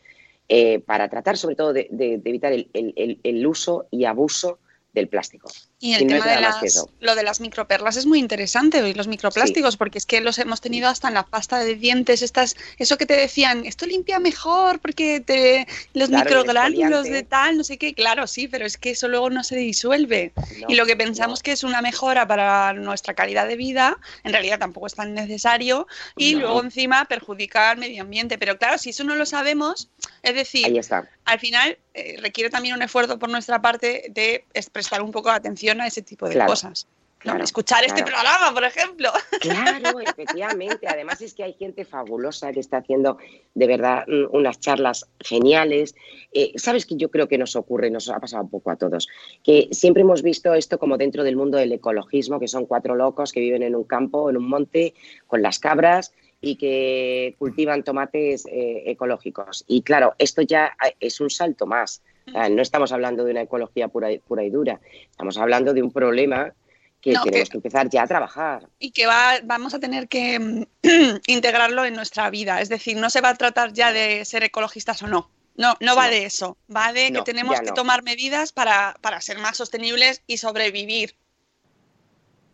[0.49, 4.03] eh, para tratar sobre todo de, de- de evitar el, el- el- el uso y
[4.03, 4.59] abuso
[4.93, 5.49] del plástico.
[5.83, 8.87] Y el Y no es tema de las, lo de las microperlas es muy interesante,
[8.87, 12.21] y los microplásticos, porque es que los hemos tenido hasta en la pasta de dientes,
[12.21, 17.65] estas, eso que te decían, esto limpia mejor porque te, los Claro, de tal, no
[17.65, 20.31] sé qué, claro, sí, pero es que eso luego no se disuelve.
[20.61, 21.43] No, y lo que pensamos no.
[21.43, 25.85] que es una mejora para nuestra calidad de vida, en realidad tampoco es tan necesario
[26.15, 28.37] y luego encima perjudica al medio ambiente.
[28.37, 29.89] Pero claro, si eso no lo sabemos,
[30.21, 31.09] es decir, Ahí está.
[31.25, 35.29] al final eh, requiere también un esfuerzo por nuestra parte de es prestar un poco
[35.29, 36.85] de atención a ese tipo de Claro, cosas.
[36.85, 37.03] ¿no?
[37.19, 39.09] claro, Escuchar este programa, por ejemplo.
[39.39, 40.87] Claro, efectivamente.
[40.87, 43.17] Además es que hay gente fabulosa que está haciendo
[43.53, 45.95] de verdad unas charlas geniales.
[46.33, 49.07] Eh, Sabes que yo creo que nos ocurre, nos ha pasado un poco a todos,
[49.43, 53.31] que siempre hemos visto esto como dentro del mundo del ecologismo, que son cuatro locos
[53.31, 54.93] que viven en un campo, en un monte,
[55.27, 59.63] con las cabras y que cultivan tomates eh, ecológicos.
[59.65, 62.01] Y claro, esto ya eh, es un salto más.
[62.25, 64.79] No estamos hablando de una ecología pura y, pura y dura,
[65.11, 66.53] estamos hablando de un problema
[67.01, 68.69] que No, tenemos que- que empezar ya a trabajar.
[68.79, 70.63] y que va, vamos a tener que mm,
[71.27, 72.61] integrarlo en nuestra vida.
[72.61, 75.29] Es decir, no se va a tratar ya de ser ecologistas o no.
[75.55, 76.11] No, no va No.
[76.11, 76.57] de eso.
[76.73, 81.15] Va de No, que tenemos que tomar medidas para, para ser más sostenibles y sobrevivir.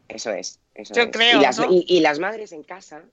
[0.08, 0.60] Eso es.
[0.74, 1.10] Eso Yo es.
[1.12, 1.72] creo, y, las, ¿no?
[1.72, 3.04] y- y las madres en casa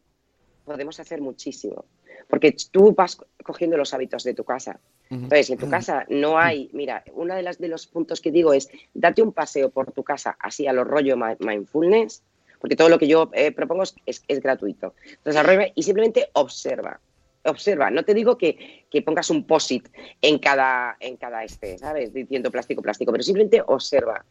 [0.65, 1.85] podemos hacer muchísimo.
[2.29, 4.81] Porque tú vas cogiendo los hábitos de tu casa.
[5.11, 6.69] Entonces, en tu casa no hay.
[6.73, 10.03] Mira, uno de, las, de los puntos que digo es: date un paseo por tu
[10.03, 12.23] casa así a los rollo mi- mindfulness,
[12.61, 14.95] porque todo lo que yo eh, propongo es, es- es gratuito.
[15.25, 17.01] Entonces, y simplemente observa.
[17.45, 19.87] Observa, no te digo que, que pongas un posit
[20.21, 22.13] en cada, en cada este, ¿sabes?
[22.13, 24.25] Diciendo plástico, plástico, pero simplemente observa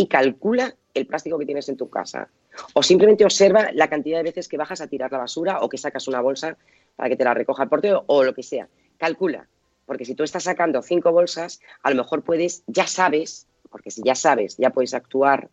[0.00, 2.30] y calcula el plástico que tienes en tu casa.
[2.72, 5.76] O simplemente observa la cantidad de veces que bajas a tirar la basura o que
[5.76, 6.56] sacas una bolsa
[6.96, 8.66] para que te la recoja el portero o lo que sea.
[8.96, 9.46] Calcula.
[9.84, 14.02] Porque si tú estás sacando cinco bolsas, a lo mejor puedes, ya sabes, porque si
[14.02, 15.50] ya sabes, ya puedes actuar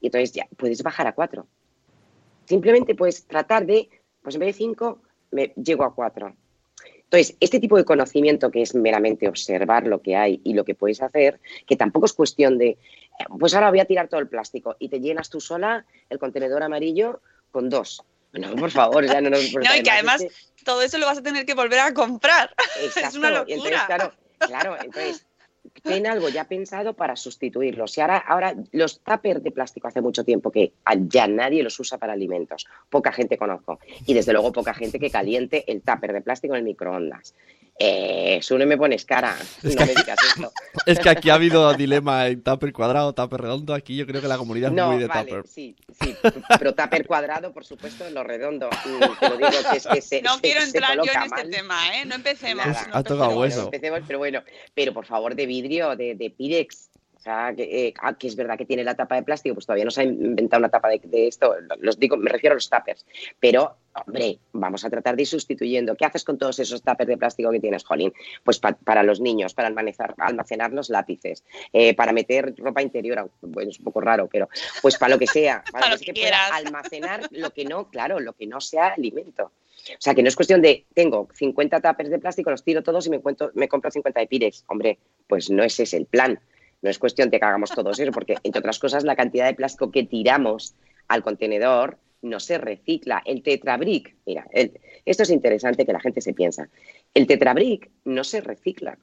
[0.00, 1.46] y entonces ya puedes bajar a cuatro.
[2.46, 3.90] Simplemente puedes tratar de,
[4.22, 6.34] pues en vez de cinco, me llego a cuatro.
[7.10, 10.76] Entonces, este tipo de conocimiento que es meramente observar lo que hay y lo que
[10.76, 12.78] puedes hacer, que tampoco es cuestión de, eh,
[13.36, 16.62] pues ahora voy a tirar todo el plástico y te llenas tú sola el contenedor
[16.62, 17.20] amarillo
[17.50, 18.04] con dos.
[18.32, 19.40] No, por favor, ya no nos...
[19.54, 22.54] No, y que además es todo eso lo vas a tener que volver a comprar.
[22.80, 23.86] es una entonces, locura.
[23.86, 25.26] claro, claro, entonces
[25.82, 27.96] ten algo ya pensado para sustituirlos.
[27.96, 30.72] Y ahora, ahora los tuppers de plástico hace mucho tiempo que
[31.08, 32.66] ya nadie los usa para alimentos.
[32.88, 33.78] Poca gente conozco.
[34.06, 37.34] Y desde luego poca gente que caliente el tupper de plástico en el microondas.
[37.82, 39.34] Eh, Sune me pones cara.
[39.62, 40.52] Es no que- me digas esto.
[40.86, 43.72] Es que aquí ha habido dilema en tupper cuadrado, tupper redondo.
[43.72, 45.46] Aquí yo creo que la comunidad es No, muy de vale, tupper.
[45.48, 46.14] sí, sí,
[46.58, 48.68] pero tupper cuadrado, por supuesto, en lo redondo.
[48.68, 51.48] Mm, Te lo digo que es que se, No se- quiero entrar yo en este
[51.48, 52.04] tema, ¿eh?
[52.04, 52.66] No empecemos.
[52.66, 52.86] Nada.
[52.88, 53.36] no Ha tocado empecemos.
[53.38, 53.64] hueso.
[53.64, 54.42] Empecemos, pero bueno,
[54.74, 56.89] pero por favor, de vidrio, de, de Pirex.
[57.20, 59.66] O sea, que, eh, ah, que es verdad que tiene la tapa de plástico, pues
[59.66, 61.54] todavía no se ha inventado una tapa de, de esto.
[61.80, 63.04] Los digo, me refiero a los tuppers.
[63.38, 65.94] Pero, hombre, vamos a tratar de ir sustituyendo.
[65.96, 68.10] ¿Qué haces con todos esos tuppers de plástico que tienes, Jolín?
[68.42, 73.30] Pues pa- para los niños, para almacenar, almacenar los lápices, eh, para meter ropa interior,
[73.42, 74.48] bueno, es un poco raro, pero
[74.80, 77.90] pues para lo que sea, para, Para lo que, que pueda almacenar lo que no,
[77.90, 79.52] claro, lo que no sea alimento.
[79.90, 83.06] O sea, que no es cuestión de, tengo 50 tuppers de plástico, los tiro todos
[83.06, 84.64] y me, encuentro- me compro 50 de Pirex.
[84.68, 86.40] Hombre, pues no ese es el plan.
[86.82, 89.54] No es cuestión de que hagamos todos eso, porque, entre otras cosas, la cantidad de
[89.54, 90.74] plástico que tiramos
[91.08, 93.22] al contenedor no se recicla.
[93.24, 94.46] El tetrabric, mira,
[95.04, 96.68] esto es interesante que la gente se piensa.
[97.14, 98.98] El tetrabric no se recicla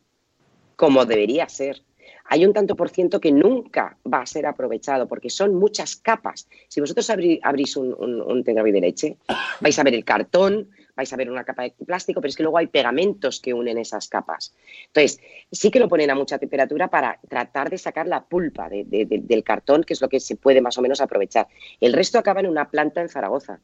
[0.75, 1.83] como debería ser.
[2.25, 6.47] Hay un tanto por ciento que nunca va a ser aprovechado porque son muchas capas.
[6.67, 9.17] Si vosotros abrí- abrís un, un, un tetrabric de leche,
[9.59, 12.43] vais a ver el cartón, vais a ver una capa de plástico, pero es que
[12.43, 14.53] luego hay pegamentos que unen esas capas.
[14.87, 18.83] Entonces, sí que lo ponen a mucha temperatura para tratar de sacar la pulpa de-
[18.83, 21.47] de- de- del cartón, que es lo que se puede más o menos aprovechar.
[21.79, 23.59] El resto acaba en una planta en Zaragoza,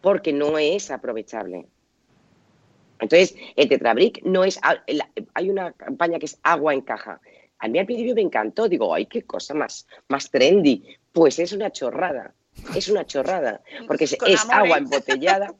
[0.00, 1.66] porque no es aprovechable.
[3.00, 4.58] Entonces, el Tetrabric no es.
[4.62, 5.02] a- el-
[5.34, 7.20] Hay una campaña que es agua en caja.
[7.58, 10.84] A mí al principio me encantó, digo, ay, qué cosa más, más trendy.
[11.12, 12.34] Pues es una chorrada,
[12.76, 14.80] es una chorrada, porque es, Con es amor, agua ¿eh?
[14.80, 15.54] embotellada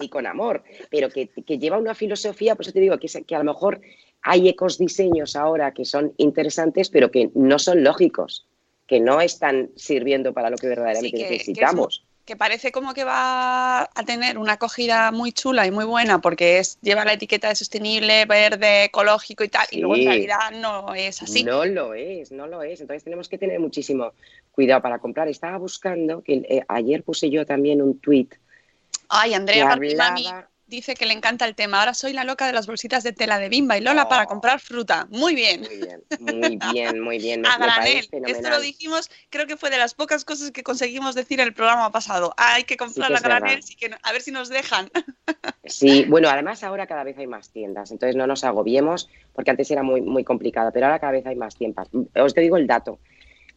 [0.00, 3.18] y con amor, pero que, que lleva una filosofía, por eso te digo que, es-
[3.26, 3.80] que a lo mejor
[4.22, 8.46] hay ecos diseños ahora que son interesantes, pero que no son lógicos,
[8.86, 12.04] que no están sirviendo para lo que verdaderamente Sí, que- necesitamos.
[12.28, 16.58] Que parece como que va a tener una acogida muy chula y muy buena porque
[16.58, 20.94] es lleva la etiqueta de sostenible, verde, ecológico y tal, y luego en realidad no
[20.94, 21.42] es así.
[21.42, 22.82] No lo es, no lo es.
[22.82, 24.12] Entonces tenemos que tener muchísimo
[24.52, 25.26] cuidado para comprar.
[25.28, 28.34] Estaba buscando, que eh, ayer puse yo también un tuit
[29.08, 30.50] Ay, Andrea hablaba...
[30.68, 31.80] dice que le encanta el tema.
[31.80, 34.28] Ahora soy la loca de las bolsitas de tela de Bimba y Lola para Oh.
[34.28, 35.06] comprar fruta.
[35.10, 35.62] Muy bien.
[35.62, 37.40] Muy bien, muy bien, muy bien.
[37.42, 38.08] Me, A granel.
[38.26, 41.54] Esto lo dijimos, creo que fue de las pocas cosas que conseguimos decir en el
[41.54, 42.34] programa pasado.
[42.36, 44.90] Hay que comprar que a granel, sí que no- a ver si nos dejan.
[45.64, 49.70] Sí, bueno, además ahora cada vez hay más tiendas, entonces no nos agobiemos, porque antes
[49.70, 51.88] era muy, muy complicado, pero ahora cada vez hay más tiendas.
[52.14, 52.98] Os te digo el dato.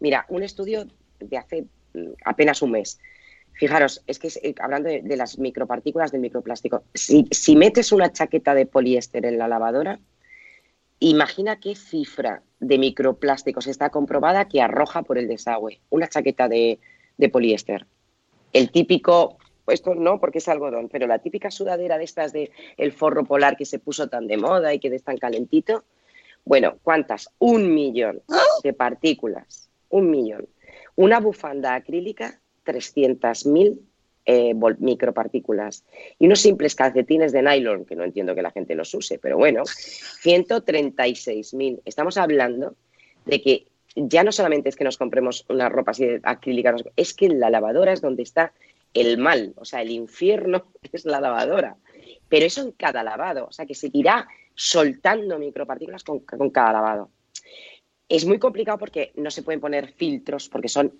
[0.01, 0.87] Mira, un estudio
[1.21, 2.99] de hace mm, apenas un mes.
[3.53, 8.53] Fijaros, es que eh, hablando de, de las micropartículas del microplástico, si, metes una chaqueta
[8.53, 9.99] de poliéster en la lavadora,
[10.99, 15.81] imagina qué cifra de microplásticos está comprobada que arroja por el desagüe.
[15.89, 16.79] Una chaqueta de,
[17.31, 17.85] poliéster.
[18.53, 19.37] El típico,
[19.67, 23.57] esto no porque es algodón, pero la típica sudadera de estas de el forro polar
[23.57, 25.83] que se puso tan de moda y que es tan calentito.
[26.45, 27.29] Bueno, ¿cuántas?
[27.37, 28.23] Un millón
[28.63, 29.69] de partículas.
[29.89, 30.47] Un millón.
[30.95, 33.79] Una bufanda acrílica, 300.000
[34.25, 35.85] eh, micropartículas.
[36.19, 39.37] Y unos simples calcetines de nylon, que no entiendo que la gente los use, pero
[39.37, 41.81] bueno, 136.000.
[41.85, 42.75] Estamos hablando
[43.25, 47.25] de que ya no solamente es que nos compremos una ropa así acrílica, es que
[47.25, 48.53] en la lavadora es donde está
[48.93, 51.77] el mal, o sea, el infierno es la lavadora.
[52.29, 56.19] Pero eso en cada lavado, o sea, que seguirá soltando micropartículas con,
[56.51, 57.09] cada lavado.
[58.07, 60.93] Es muy complicado porque no se pueden poner filtros porque son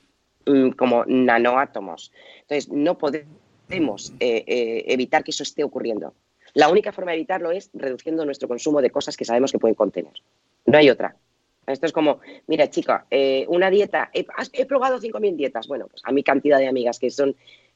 [0.78, 2.12] como nanoátomos.
[2.42, 6.14] Entonces, no podemos eh, eh, evitar que eso esté ocurriendo.
[6.54, 9.76] La única forma de evitarlo es reduciendo nuestro consumo de cosas que sabemos que pueden
[9.76, 10.14] contener.
[10.66, 11.16] No hay otra.
[11.66, 15.68] Esto es como, mira, chica, eh, una dieta, he, he probado 5.000 dietas.
[15.68, 17.36] Bueno, pues a mi cantidad de amigas que son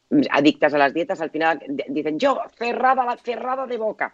[0.10, 4.14] mm, adictas a las dietas, al final dicen, yo, cerrada, cerrada de boca.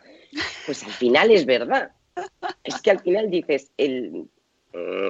[0.65, 1.91] Pues al final es verdad.
[2.63, 4.27] Es que al final dices, el, mm,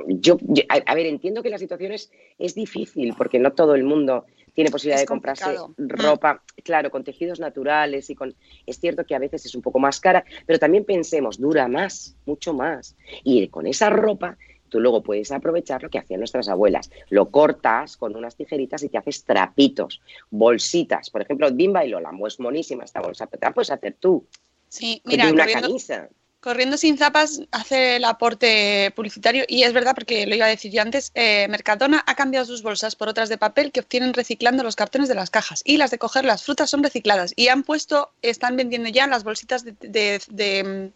[0.07, 0.37] yo,
[0.69, 4.25] a, a ver, entiendo que la situación es, es difícil porque no todo el mundo
[4.53, 5.75] tiene posibilidad Es de comprarse complicado.
[5.77, 6.09] Mm.
[6.09, 8.35] ropa, claro, con tejidos naturales y con...
[8.65, 12.15] Es cierto que a veces es un poco más cara, pero también pensemos, dura más,
[12.25, 12.95] mucho más.
[13.23, 14.37] Y con esa ropa
[14.69, 16.89] tú luego puedes aprovechar lo que hacían nuestras abuelas.
[17.09, 21.09] Lo cortas con unas tijeritas y te haces trapitos, bolsitas.
[21.09, 24.25] Por ejemplo, Bimba y Lola, es monísima esta bolsa, pero te la puedes hacer tú.
[24.69, 26.09] Sí, mira, tiene una corriendo, camisa.
[26.41, 30.71] Corriendo sin zapas hace el aporte publicitario y es verdad porque lo iba a decir
[30.71, 34.63] yo antes, eh, Mercadona ha cambiado sus bolsas por otras de papel que obtienen reciclando
[34.63, 37.63] los cartones de las cajas y las de coger las frutas son recicladas y han
[37.63, 40.91] puesto, están vendiendo ya las bolsitas de, de- de,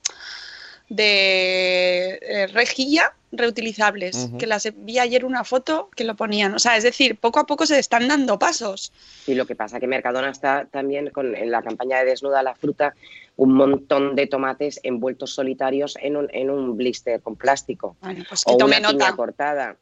[0.90, 6.54] de eh, rejilla reutilizables, que las vi ayer una foto que lo ponían.
[6.54, 8.94] O sea, es decir, poco a poco se están dando pasos.
[9.28, 12.56] Y lo que pasa que Mercadona está también con en la campaña de Desnuda la
[12.56, 12.94] fruta
[13.38, 17.98] un montón de tomates envueltos solitarios en un, en un blister con plástico.
[18.02, 19.16] Bueno, pues que o tome una piña nota.
[19.16, 19.78] cortada.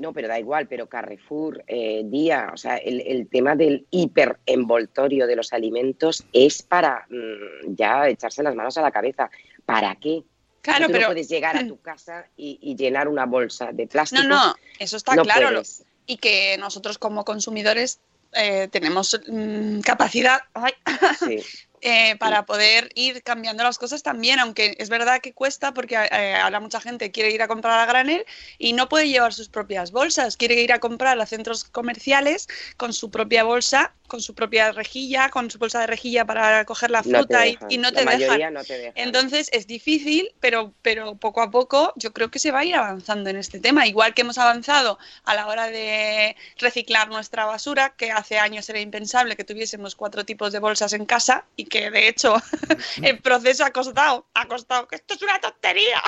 [0.00, 5.28] No, pero da igual, pero Carrefour, eh, Día, o sea, el, el tema del hiperenvoltorio
[5.28, 9.30] de los alimentos es para mm, ya echarse las manos a la cabeza.
[9.64, 10.24] ¿Para qué?
[10.64, 13.86] Claro, Tú pero no puedes llegar a tu casa y, y llenar una bolsa de
[13.86, 14.22] plástico.
[14.22, 15.50] no, no, eso está No claro.
[15.50, 15.84] puedes.
[16.06, 18.00] Y que nosotros como consumidores
[18.32, 20.72] eh, tenemos mm, capacidad ay,
[21.18, 21.38] Sí.
[21.86, 26.34] eh, para poder ir cambiando las cosas también, aunque es verdad que cuesta porque eh,
[26.34, 28.24] ahora mucha gente quiere ir a comprar a granel
[28.58, 32.94] y no puede llevar sus propias bolsas, quiere ir a comprar a centros comerciales con
[32.94, 37.02] su propia bolsa, con su propia rejilla, con su bolsa de rejilla para coger la
[37.02, 37.70] No fruta y- dejan.
[37.70, 38.54] y, no La te dejan.
[38.54, 38.92] no te dejan.
[38.96, 42.74] Entonces es difícil, pero, pero poco a poco yo creo que se va a ir
[42.76, 43.86] avanzando en este tema.
[43.86, 48.80] Igual que hemos avanzado a la hora de reciclar nuestra basura, que hace años era
[48.80, 52.34] impensable que tuviésemos cuatro tipos de bolsas en casa y que de hecho
[53.02, 56.02] el proceso ha costado, ha costado, que esto es una tontería.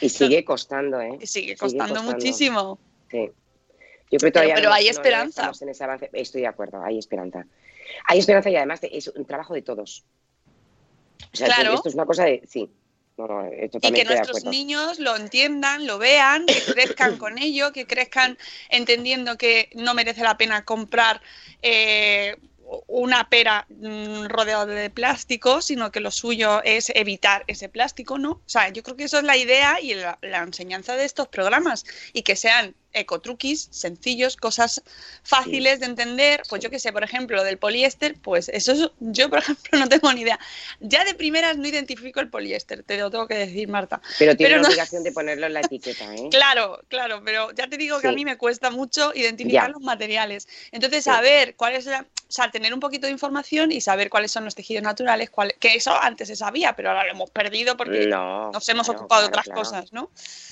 [0.00, 1.18] Y sigue costando, ¿eh?
[1.20, 2.78] Y sigue costando muchísimo.
[3.10, 3.30] Sí.
[4.10, 5.50] Yo creo que todavía pero no- hay no- esperanza.
[5.60, 6.10] en ese avance.
[6.12, 7.46] Estoy de acuerdo, hay esperanza.
[8.06, 10.04] Hay esperanza y además es un trabajo de todos.
[11.32, 11.74] O sea, Claro.
[11.74, 12.42] esto es una cosa de.
[12.48, 12.70] Sí.
[13.18, 17.86] No, no, Y que nuestros niños lo entiendan, lo vean, que crezcan con ello, que
[17.86, 18.38] crezcan
[18.70, 21.20] entendiendo que no merece la pena comprar
[21.60, 22.36] eh,
[22.86, 28.32] una pera mm, rodeada de plástico, sino que lo suyo es evitar ese plástico, ¿no?
[28.32, 31.28] O sea, yo creo que eso es la idea y la, la enseñanza de estos
[31.28, 34.82] programas y que sean ecotruquis, sencillos, cosas
[35.22, 38.90] fáciles de entender, pues yo que sé, por ejemplo, lo del poliéster, pues eso es-
[39.00, 40.38] yo por ejemplo no tengo ni idea.
[40.80, 44.00] Ya de primeras no identifico el poliéster, te lo tengo que decir, Marta.
[44.18, 46.28] Pero tiene pero la no- obligación de ponerlo en la etiqueta, ¿eh?
[46.30, 49.72] Claro, claro, pero ya te digo que a mí me cuesta mucho identificar Ya.
[49.72, 50.48] los materiales.
[50.70, 51.10] Entonces, Sí.
[51.10, 54.44] saber cuál es la, o sea, tener un poquito de información y saber cuáles son
[54.44, 58.06] los tejidos naturales, cuál, que eso antes se sabía, pero ahora lo hemos perdido porque
[58.06, 59.60] No, nos hemos claro, ocupado de claro, otras claro.
[59.60, 60.10] cosas, ¿no?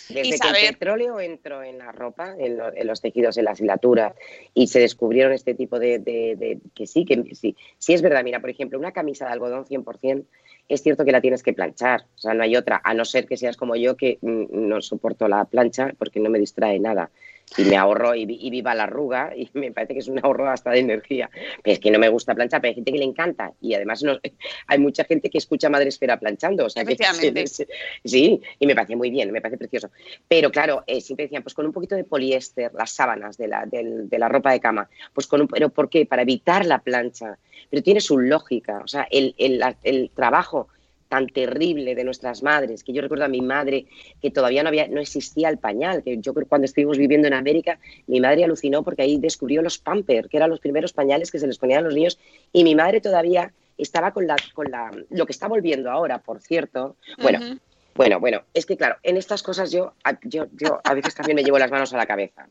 [0.08, 3.36] Desde y que saber- el petróleo entró en la ropa, en, lo- en los tejidos,
[3.38, 4.14] en las hilaturas,
[4.54, 8.22] y se descubrieron este tipo de, de- de- que sí, que sí, sí es verdad.
[8.24, 10.24] Mira, por ejemplo, una camisa de algodón 100%,
[10.68, 13.26] es cierto que la tienes que planchar, o sea, no hay otra, a no ser
[13.26, 17.10] que seas como yo, que mm, no soporto la plancha porque no me distrae nada.
[17.56, 20.18] Y me ahorro y, vi- y viva la arruga, y me parece que es un
[20.24, 21.28] ahorro hasta de energía.
[21.62, 23.52] Pero es que no me gusta planchar, pero hay gente que le encanta.
[23.60, 24.18] Y además no-
[24.68, 26.66] hay mucha gente que escucha Madre Esfera planchando.
[26.66, 26.96] O sea, que
[27.46, 27.66] sí,
[28.04, 29.90] sí, y me parece muy bien, me parece precioso.
[30.28, 33.66] Pero claro, eh, siempre decían, pues con un poquito de poliéster, las sábanas de la,
[33.66, 36.06] del- de la ropa de cama, pues con un, ¿pero por qué?
[36.06, 37.36] Para evitar la plancha.
[37.68, 40.68] Pero tiene su lógica, o sea, el, el, el trabajo
[41.10, 43.86] tan terrible de nuestras madres, que yo recuerdo a mi madre
[44.22, 47.80] que todavía no había, no existía el pañal, que yo cuando estuvimos viviendo en América,
[48.06, 51.48] mi madre alucinó porque ahí descubrió los pamper, que eran los primeros pañales que se
[51.48, 52.20] les ponían a los niños,
[52.52, 56.40] y mi madre todavía estaba con la, con la, lo que está volviendo ahora, por
[56.40, 57.58] cierto, bueno,
[57.96, 61.42] bueno, bueno, es que claro, en estas cosas yo, yo, yo a veces también me
[61.42, 62.48] llevo las manos a la cabeza.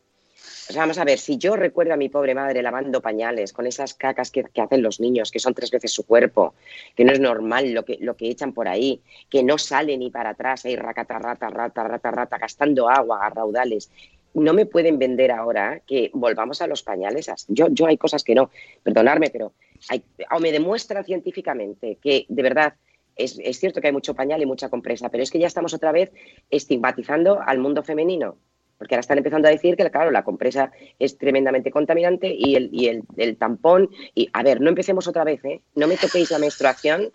[0.69, 3.65] O sea, vamos a ver, si yo recuerdo a mi pobre madre lavando pañales con
[3.65, 6.53] esas cacas que, hacen los niños, que son tres veces su cuerpo,
[6.95, 9.01] que no es normal lo que, lo que echan por ahí,
[9.31, 13.31] que no sale ni para atrás, ahí racata, rata, rata, rata, rata, gastando agua a
[13.31, 13.89] raudales.
[14.35, 17.31] No me pueden vender ahora que volvamos a los pañales.
[17.47, 18.51] Yo, yo hay cosas que no,
[18.83, 19.53] perdonarme, pero
[19.89, 22.75] hay, o me demuestran científicamente que de verdad
[23.15, 25.73] es, es cierto que hay mucho pañal y mucha compresa, pero es que ya estamos
[25.73, 26.11] otra vez
[26.51, 28.37] estigmatizando al mundo femenino.
[28.79, 32.69] Porque ahora están empezando a decir que, claro, la compresa es tremendamente contaminante y el,
[32.71, 33.89] y el, el tampón.
[34.15, 35.61] Y a ver, no empecemos otra vez, ¿eh?
[35.75, 37.11] No me toquéis la menstruación,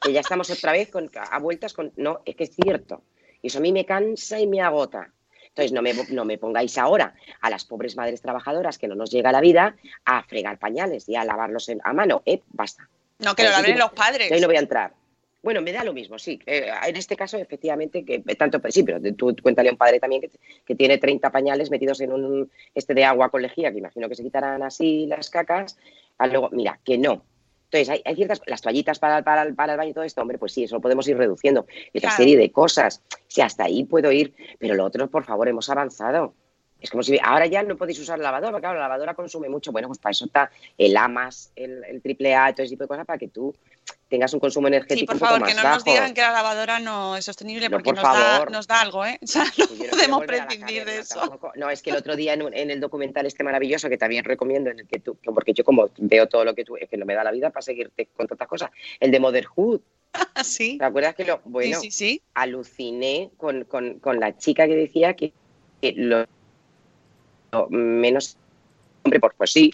[0.00, 1.92] que ya estamos otra vez con, a vueltas con.
[1.96, 3.02] No, es que es cierto.
[3.42, 5.10] Y eso a mí me cansa y me agota.
[5.48, 9.10] Entonces, no me, no me pongáis ahora a las pobres madres trabajadoras que no nos
[9.10, 9.76] llega la vida
[10.06, 12.22] a fregar pañales y a lavarlos en- a mano.
[12.24, 12.40] ¿eh?
[12.50, 12.88] Basta.
[13.18, 14.32] No, que lo laven los Yo padres.
[14.32, 14.94] ahí no voy a entrar.
[15.42, 16.38] Bueno, me da lo mismo, sí.
[16.46, 19.98] Eh, en este caso, efectivamente, que eh, tanto, sí, pero tú cuéntale a un padre
[19.98, 20.30] también que,
[20.64, 24.14] que tiene 30 pañales metidos en un este de agua con lejía, que imagino que
[24.14, 25.76] se quitarán así las cacas.
[26.18, 27.24] a luego, mira, que no.
[27.64, 30.52] Entonces, hay, hay ciertas, las toallitas para, para el baño y todo esto, hombre, pues
[30.52, 31.66] sí, eso lo podemos ir reduciendo.
[31.92, 32.16] Y otra Claro.
[32.18, 33.02] serie de cosas.
[33.26, 36.34] Si hasta ahí puedo ir, pero lo otro, por favor, hemos avanzado.
[36.82, 39.48] Es como si ahora ya no podéis usar la lavadora, porque claro, la lavadora consume
[39.48, 39.70] mucho.
[39.70, 42.88] Bueno, pues para eso está el AMAS, el, el triple A, todo ese tipo de
[42.88, 43.54] cosas, para que tú
[44.08, 45.74] tengas un consumo energético Sí, por favor, más que no bajo.
[45.76, 48.50] nos digan que la lavadora no es sostenible No, porque por nos, da, favor.
[48.50, 49.18] nos da algo, ¿eh?
[49.22, 51.20] O sea, no podemos prescindir de eso.
[51.20, 51.52] tampoco.
[51.56, 54.24] No, es que el otro día en, un- en el documental este maravilloso que también
[54.24, 56.96] recomiendo, en el que tú, porque yo como veo todo lo que tú, es que
[56.96, 58.70] no me da la vida para seguirte con tantas cosas,
[59.00, 59.80] el de Motherhood,
[60.44, 60.76] sí.
[60.78, 62.22] ¿Te acuerdas que lo, bueno, sí, sí, sí.
[62.34, 65.32] aluciné con, con- con la chica que decía que,
[65.80, 66.26] que lo, lo
[67.70, 68.36] menos,
[69.04, 69.72] hombre, pues, pues sí,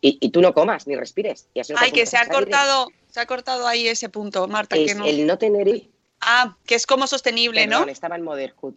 [0.00, 1.48] y, y tú no comas ni respires.
[1.54, 4.76] Y así no Ay, que se ha cortado, se ha cortado ahí ese punto, Marta.
[4.76, 5.88] que no- el no tener hijos.
[6.20, 7.76] Ah, que es como sostenible, ¿no?
[7.76, 8.74] Perdón, estaba en Motherhood.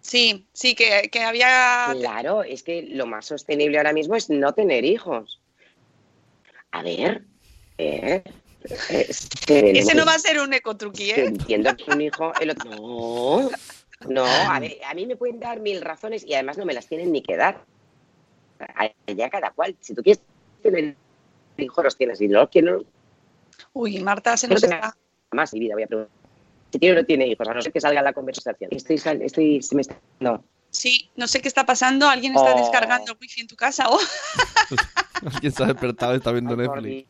[0.00, 1.94] Sí, sí, que, que había...
[2.00, 5.40] Claro, es que lo más sostenible ahora mismo es no tener hijos.
[6.70, 7.24] A ver,
[7.78, 8.22] eh,
[8.88, 11.24] eh, se- Ese no va a ser un ecotruqui, ¿eh?
[11.26, 13.50] entiendo que un hijo, el otro- no,
[14.08, 16.86] no, a ver, a mí me pueden dar mil razones y además no me las
[16.88, 17.64] tienen ni que dar.
[19.06, 20.22] Allá cada cual, si tú quieres
[20.62, 20.96] tener
[21.56, 22.84] hijos, los tienes, y no los quiero,
[23.74, 24.96] Uy, Marta se no nos está...
[25.32, 26.12] más mi vida voy a preguntar.
[26.72, 28.70] Si tiene o no tiene hijos, a no ser que salga la conversación.
[28.72, 30.44] Estoy, sal- estoy, se me está, no.
[30.70, 32.08] Sí, no sé qué está pasando.
[32.08, 32.58] Alguien está Oh.
[32.58, 33.88] descargando wifi en tu casa.
[33.90, 33.98] oh.
[35.26, 37.08] Alguien se ha despertado y está viendo Ay, Netflix.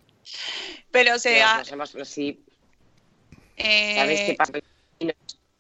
[0.91, 2.45] Pero o sea, nos hemos- sí,
[3.57, 4.53] eh, ¿sabes qué pasa?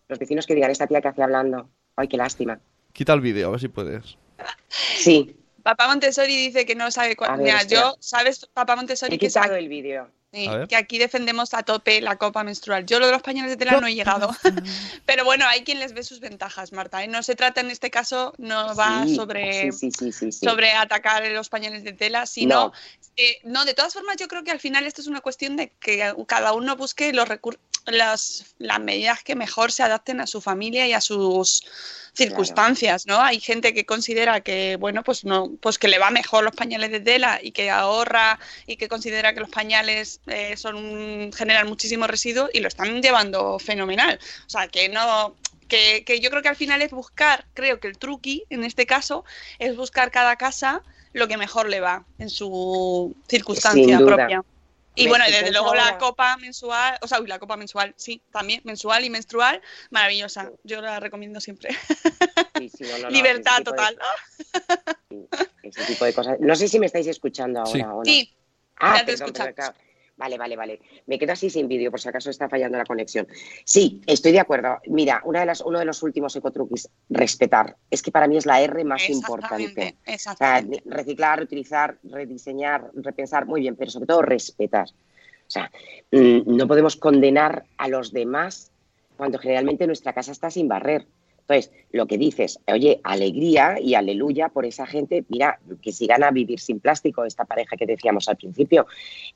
[0.09, 1.68] Los vecinos que digan, esta tía que hace hablando.
[1.97, 2.61] Ay, qué lástima.
[2.93, 4.18] Quita el vídeo, a ver si puedes.
[4.68, 7.38] Sí, Papá Montessori dice que no sabe cuál.
[7.38, 7.80] Mira, espera.
[7.80, 9.14] yo, ¿sabes, Papá Montessori?
[9.14, 10.10] he Que, quitado el vídeo.
[10.32, 12.86] sí, que aquí defendemos a tope la copa menstrual.
[12.86, 14.30] Yo lo de los pañales de tela no he llegado.
[15.06, 17.02] Pero bueno, hay quien les ve sus ventajas, Marta.
[17.04, 17.08] ¿eh?
[17.08, 20.46] No se trata en este caso, no va Sí, sobre, Sí, sí, sí, sí, sí.
[20.46, 22.66] sobre atacar los pañales de tela, sino.
[22.68, 22.72] No.
[23.16, 25.70] eh, no, de todas formas, yo creo que al final esto es una cuestión de
[25.80, 30.41] que cada uno busque los recur- las, las medidas que mejor se adapten a su
[30.41, 31.62] familia y a sus
[32.14, 33.20] circunstancias, ¿no?
[33.20, 36.91] Hay gente que considera que, bueno, pues no, pues que le va mejor los pañales
[36.91, 41.66] de tela y que ahorra y que considera que los pañales eh, son un- generan
[41.68, 44.18] muchísimo residuo y lo están llevando fenomenal.
[44.47, 45.37] O sea, que no,
[45.68, 48.85] que, que yo creo que al final es buscar, creo que el truqui en este
[48.87, 49.24] caso
[49.59, 50.83] es buscar cada casa
[51.14, 54.16] lo que mejor le va en su circunstancia Sin duda.
[54.16, 54.45] propia.
[54.95, 58.61] Y bueno, desde luego la copa mensual, o sea, uy, la copa mensual, sí, también,
[58.64, 60.51] mensual y menstrual, maravillosa.
[60.64, 61.70] Yo la recomiendo siempre.
[62.59, 63.99] Sí, sí, no, no, no, Libertad de- total.
[65.09, 65.26] sí,
[65.62, 66.36] ese tipo de cosas.
[66.40, 67.80] No sé si me estáis escuchando ahora Sí.
[67.80, 68.05] o no.
[68.05, 68.36] Sí,
[68.76, 69.76] Ah, ya te perdón, escuchamos.
[70.22, 70.80] Vale, vale, vale.
[71.06, 73.26] Me quedo así sin vídeo, por si acaso está fallando la conexión.
[73.64, 74.78] Sí, estoy de acuerdo.
[74.86, 77.76] Mira, una de las, uno de los últimos ecotruquis, respetar.
[77.90, 79.96] Es que para mí es la R más importante.
[80.06, 84.86] exactamente, O sea, reciclar, reutilizar, rediseñar, repensar, muy bien, pero sobre todo respetar.
[84.88, 85.72] O sea,
[86.12, 88.70] mm, no podemos condenar a los demás
[89.16, 91.04] cuando generalmente nuestra casa está sin barrer.
[91.43, 96.30] Entonces, lo que dices, oye, alegría y aleluya por esa gente, mira, que sigan a
[96.30, 98.86] vivir sin plástico, esta pareja que decíamos al principio,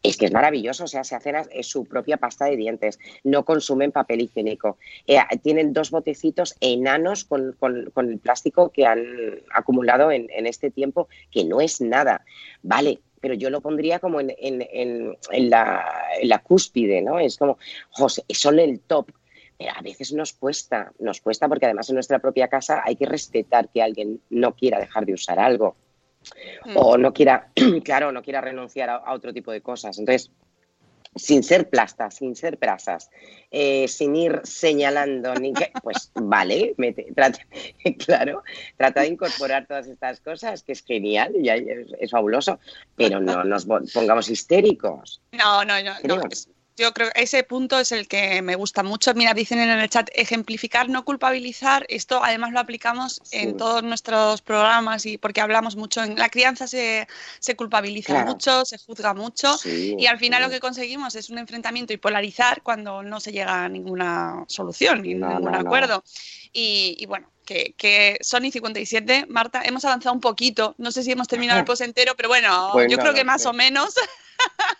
[0.02, 3.92] es que es maravilloso, o sea, se hacen su propia pasta de dientes, no consumen
[3.92, 7.56] papel higiénico, eh, tienen dos botecitos enanos con,
[7.96, 9.04] el plástico que han
[9.52, 12.24] acumulado en, en este tiempo, que no es nada,
[12.62, 15.84] vale, pero yo lo pondría como en- en- en la,
[16.20, 17.18] en la cúspide, ¿no?
[17.18, 17.58] Es como,
[17.90, 19.10] José, son el top.
[19.58, 23.06] Pero a veces nos cuesta, nos cuesta porque además en nuestra propia casa hay que
[23.06, 25.76] respetar que alguien no quiera dejar de usar algo
[26.64, 26.76] Mm.
[26.76, 27.52] o no quiera,
[27.84, 29.96] claro, no quiera renunciar a, a otro tipo de cosas.
[29.98, 30.32] Entonces,
[31.14, 33.10] sin ser plastas, sin ser brasas,
[33.52, 37.38] eh, sin ir señalando ni que, pues vale, mete- trata,
[38.04, 38.42] claro,
[38.76, 42.58] trata de incorporar todas estas cosas, que es genial y es, es fabuloso,
[42.96, 45.22] pero no nos pongamos histéricos.
[45.30, 45.92] No, no, no.
[46.02, 46.22] no,
[46.76, 49.14] Yo creo que ese punto es el que me gusta mucho.
[49.14, 51.86] Mira, dicen en el chat, ejemplificar, no culpabilizar.
[51.88, 53.38] Esto además lo aplicamos Sí.
[53.38, 56.02] en todos nuestros programas y porque hablamos mucho.
[56.02, 57.08] En la crianza se,
[57.40, 58.32] se culpabiliza Claro.
[58.32, 59.56] mucho, se juzga mucho.
[59.56, 60.44] Sí, Y al final sí.
[60.48, 65.00] lo que conseguimos es un enfrentamiento y polarizar cuando no se llega a ninguna solución
[65.02, 65.66] ni No, ningún no, no.
[65.68, 66.04] acuerdo.
[66.52, 70.74] Y, y bueno, que, que Sony 57, Marta, hemos avanzado un poquito.
[70.78, 73.46] No sé si hemos terminado el post entero, pero bueno, Pues yo creo que más
[73.46, 73.94] o menos.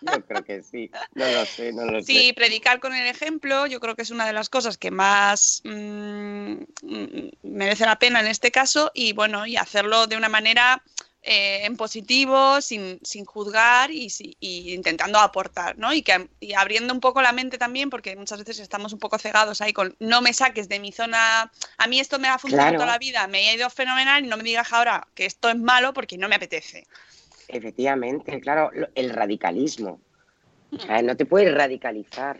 [0.01, 2.33] Yo creo que sí, no lo sé, no lo Sí, sé.
[2.35, 6.51] predicar con el ejemplo, yo creo que es una de las cosas que más mm,
[6.83, 10.83] mm, merece la pena en este caso y bueno, y hacerlo de una manera
[11.23, 14.07] eh, en positivo, sin, sin juzgar y,
[14.39, 15.91] y intentando aportar, ¿no?
[15.93, 19.17] Y, que, y abriendo un poco la mente también, porque muchas veces estamos un poco
[19.17, 22.69] cegados ahí con no me saques de mi zona, a mí esto me ha funcionado
[22.69, 22.83] Claro.
[22.83, 25.57] toda la vida, me ha ido fenomenal y no me digas ahora que esto es
[25.57, 26.87] malo porque no me apetece.
[27.47, 29.99] Efectivamente, claro, el radicalismo.
[30.71, 32.37] O sea, no te puedes radicalizar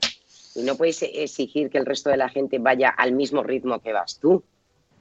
[0.55, 3.93] y no puedes exigir que el resto de la gente vaya al mismo ritmo que
[3.93, 4.43] vas tú.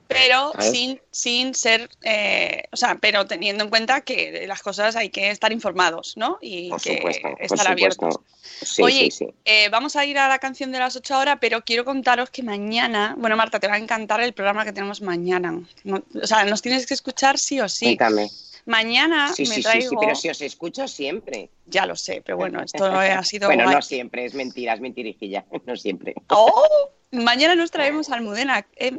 [0.06, 0.70] pero ¿Sabes?
[0.70, 5.30] sin, sin ser, eh, o sea, pero teniendo en cuenta que las cosas hay que
[5.30, 6.38] estar informados, ¿no?
[6.40, 8.20] Y Por que supuesto, estar abiertos.
[8.62, 9.26] Sí, Oye, sí, sí.
[9.44, 12.44] eh, vamos a ir a la canción de las 8 ahora, pero quiero contaros que
[12.44, 15.60] mañana, bueno, Marta, te va a encantar el programa que tenemos mañana.
[15.82, 17.96] No- o sea, nos tienes que escuchar sí o sí.
[17.96, 18.30] Cuéntame.
[18.66, 19.90] Mañana Sí, me sí, sí, traigo.
[19.90, 21.50] sí, pero si os escucho siempre.
[21.66, 23.48] Ya lo sé, pero bueno, esto ha sido.
[23.48, 23.76] Bueno, guay.
[23.76, 26.14] no siempre, es mentira, es mentirijilla, no siempre.
[26.28, 26.90] ¡Oh!
[27.12, 28.92] Mañana nos traemos Almudena, eh,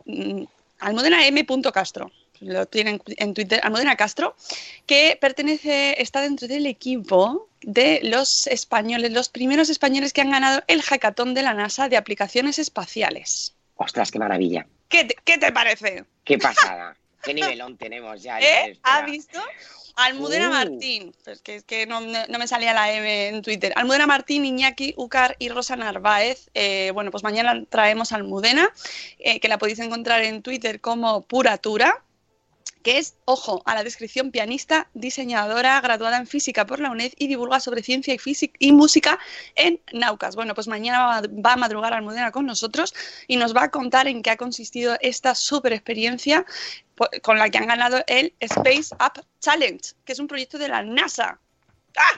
[0.79, 1.45] Almudena M.
[1.73, 2.11] Castro.
[2.39, 4.35] Lo tienen en Twitter, Almudena Castro,
[4.85, 10.61] que pertenece, está dentro del equipo de los españoles, los primeros españoles que han ganado
[10.67, 13.55] el hackathon de la NASA de aplicaciones espaciales.
[13.75, 14.67] Ostras, qué maravilla.
[14.87, 16.05] ¿Qué te, qué te parece?
[16.23, 16.95] Qué pasada.
[17.27, 18.39] qué nivelón tenemos ya.
[18.39, 18.71] ¿Eh?
[18.71, 18.79] espera.
[18.83, 19.39] ¿Has visto?
[19.95, 20.51] Almudena Uh.
[20.51, 23.73] Martín, pues que es que no, no- no me salía la M en Twitter.
[23.75, 26.49] Almudena Martín, Iñaki, Ucar y Rosa Narváez.
[26.53, 28.69] Eh, bueno, pues mañana traemos a Almudena,
[29.17, 32.03] eh, que la podéis encontrar en Twitter como Puratura,
[32.87, 37.27] que es, ojo, a la descripción pianista, diseñadora, graduada en física por la UNED y
[37.27, 39.19] divulga sobre ciencia y, física y música
[39.55, 40.37] en Naucas.
[40.37, 42.93] Bueno, pues mañana va, a madrugar Almudena con nosotros
[43.27, 46.45] y nos va a contar en qué ha consistido esta super experiencia
[46.95, 50.69] po- con la que han ganado el Space Up Challenge, que es un proyecto de
[50.69, 51.41] la NASA.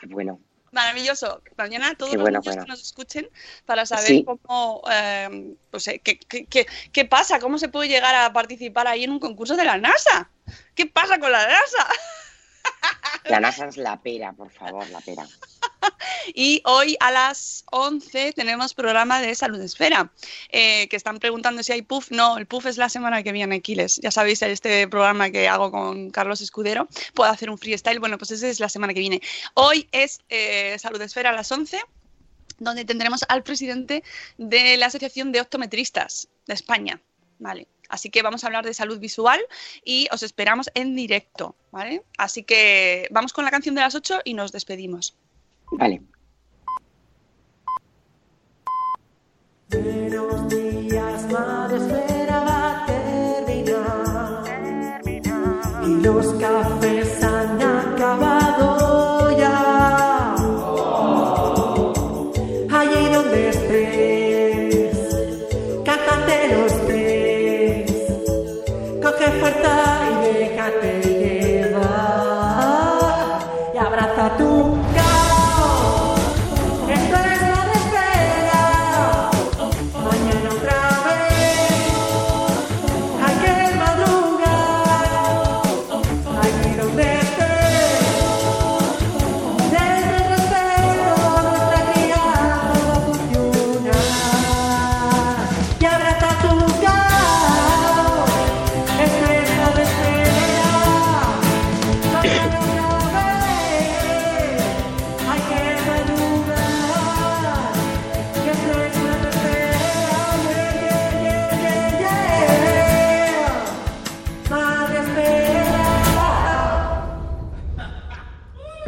[0.02, 0.40] Qué bueno.
[0.72, 1.42] Maravilloso.
[1.58, 2.62] Mañana todos los niños bueno.
[2.62, 3.28] que nos escuchen
[3.66, 4.24] para saber Sí.
[4.24, 9.04] cómo, eh, pues, qué, qué- qué- qué pasa, cómo se puede llegar a participar ahí
[9.04, 10.30] en un concurso de la NASA.
[10.76, 11.88] ¿Qué pasa con la NASA?
[13.26, 15.28] La NASA es la pera, por favor, la pera.
[16.34, 20.12] Y hoy a las 11 tenemos programa de Salud Esfera,
[20.50, 22.12] eh, que están preguntando si hay puff.
[22.12, 24.00] No, el puff es la semana que viene, Aquiles.
[24.04, 28.00] Ya sabéis, este programa que hago con Carlos Escudero, puedo hacer un freestyle.
[28.00, 29.22] Bueno, pues ese es la semana que viene.
[29.54, 31.82] Hoy es eh, Salud Esfera a las 11
[32.60, 34.04] donde tendremos al presidente
[34.38, 37.02] de la Asociación de Optometristas de España.
[37.40, 37.68] Vale.
[37.90, 39.40] Así que vamos a hablar de salud visual
[39.84, 42.04] y os esperamos en directo, ¿vale?
[42.18, 45.18] Así que vamos con la canción de las 8 y nos despedimos.
[45.72, 46.02] Vale.
[49.70, 54.44] Buenos días, madre esfera va a terminar.
[55.86, 58.39] Y los cafés han acabado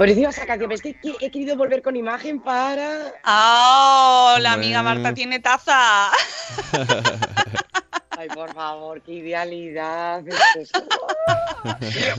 [0.02, 3.14] Por eso iba esa canción, pero es que que he querido volver con imagen para.
[3.24, 4.36] ¡Oh!
[4.39, 4.82] La amiga.
[4.82, 6.10] Marta tiene taza.
[8.10, 10.24] Ay, por favor, qué idealidad.
[10.56, 10.72] es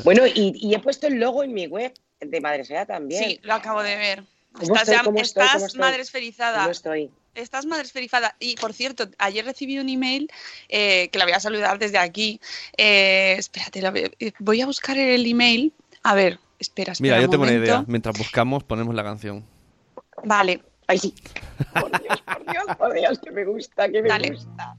[0.05, 3.25] bueno, y, y he puesto el logo en mi web de Madre Esfera también.
[3.25, 4.23] Sí, lo acabo de ver.
[4.53, 4.95] ¿Cómo Estás, estoy?
[4.95, 5.43] ya- ¿Cómo estoy?
[5.43, 5.81] estás ¿Cómo estoy?
[5.81, 6.59] madre esferizada.
[6.59, 7.11] ¿Cómo estoy?
[7.35, 8.37] Estás madre esferizada.
[8.39, 10.31] Y por cierto, ayer recibí un email
[10.69, 12.41] eh, que la voy a saludar desde aquí.
[12.77, 15.73] Eh, espérate, eh, voy a buscar el email.
[16.05, 17.15] A ver, espera, espera.
[17.17, 17.71] Mira, yo un tengo una momento.
[17.73, 17.85] idea.
[17.87, 19.45] Mientras buscamos, ponemos la canción.
[20.25, 21.15] Vale, Ay, sí.
[21.73, 24.31] Por Dios, por Dios, por Dios, que me gusta, que me Dale.
[24.33, 24.77] gusta.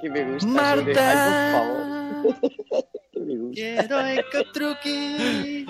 [0.00, 0.48] Que me gusta.
[0.48, 1.12] Marta.
[1.12, 2.86] Ay, por favor.
[3.12, 3.54] Que me gusta.
[3.54, 5.66] Quiero ecotruquis.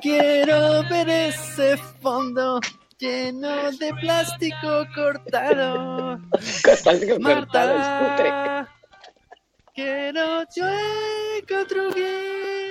[0.00, 2.60] Quiero ver ese fondo
[2.98, 6.18] lleno de plástico cortado.
[6.82, 7.78] Plástico cortado, es.
[7.78, 8.68] Marta.
[9.74, 10.66] Quiero yo
[11.38, 12.63] ecotruquis.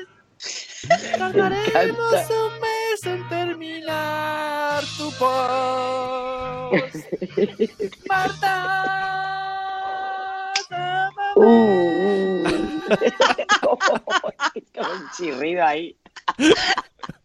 [1.18, 6.96] Tardaremos un mes en terminar tu post.
[8.08, 8.94] Marta.
[11.36, 12.44] Uh, uh.
[14.56, 15.98] es como un chirrido ahí.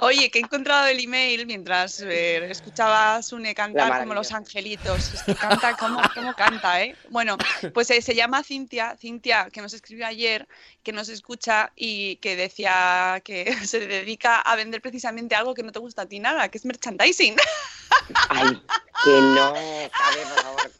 [0.00, 5.14] Oye, que he encontrado el email mientras eh, escuchaba a Sune cantar como los angelitos.
[5.14, 6.96] Es que canta, ¿cómo, cómo canta, eh?
[7.08, 7.36] Bueno,
[7.74, 10.46] pues eh, se llama Cintia, Cintia, que nos escribió ayer,
[10.82, 15.72] que nos escucha y que decía que se dedica a vender precisamente algo que no
[15.72, 17.36] te gusta a ti nada, que es merchandising.
[18.28, 18.62] Ay,
[19.04, 20.72] que no, cabe, por favor.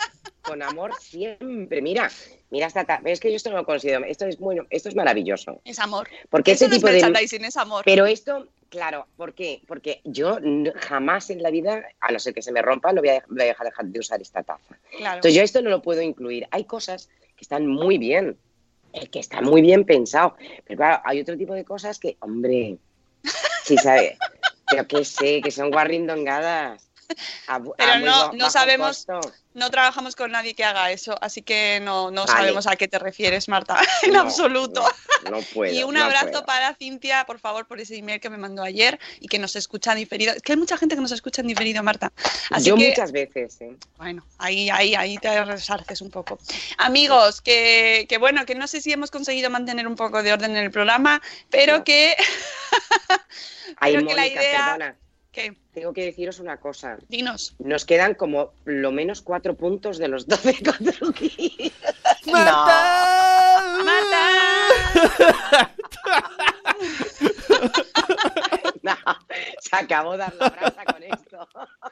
[0.43, 1.83] Con amor siempre.
[1.83, 2.11] Mira,
[2.51, 4.05] mira esta ta- Es que yo esto no lo considero.
[4.05, 5.61] Esto es muy, esto es maravilloso.
[5.65, 6.09] Es amor.
[6.31, 6.93] Porque Eso ese no es tipo de.
[6.95, 7.83] merchandising, es amor.
[7.85, 9.61] Pero esto, claro, ¿por qué?
[9.67, 13.01] Porque yo no- jamás en la vida, a no ser que se me rompa, no
[13.03, 14.79] voy a, voy a dejar de usar esta taza.
[14.97, 15.17] Claro.
[15.17, 16.47] Entonces yo esto no lo puedo incluir.
[16.51, 18.37] Hay cosas que están muy bien,
[18.93, 20.37] Es que está muy bien pensado.
[20.67, 22.77] Pero claro, hay otro tipo de cosas que, hombre,
[23.63, 24.19] sí sabe,
[24.69, 26.90] pero que sé, que son guarrindongadas.
[27.49, 29.33] A bu- a Pero muy no, no sabemos, costo.
[29.55, 32.33] no trabajamos con nadie que haga eso, así que no, no Vale.
[32.39, 34.85] sabemos a qué te refieres, Marta, en No, absoluto.
[35.31, 35.73] No, puedo.
[35.75, 39.29] y un abrazo para Cintia, por favor, por ese email que me mandó ayer y
[39.29, 40.33] que nos escucha en diferido.
[40.33, 42.13] Es que hay mucha gente que nos escucha en diferido, Marta.
[42.51, 43.77] Así Yo que, muchas veces, ¿eh?
[43.99, 46.39] bueno, ahí, ahí, ahí te resarces un poco.
[46.79, 50.53] Amigos, que, que bueno, que no sé si hemos conseguido mantener un poco de orden
[50.53, 52.15] en el programa, pero que,
[53.77, 54.97] Ay, Creo que la Mónica, idea- perdona.
[55.33, 56.99] Que, Tengo que deciros una cosa.
[57.09, 57.55] dinos.
[57.59, 61.73] Nos quedan como lo menos cuatro puntos de los 12 conseguidos.
[62.27, 63.77] ¡Marta!
[68.83, 68.97] No,
[69.61, 71.49] se acabó dar la brasa con esto.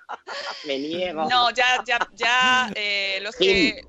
[0.66, 1.28] Me niego.
[1.28, 3.82] No, ya, ya, ya, eh, los que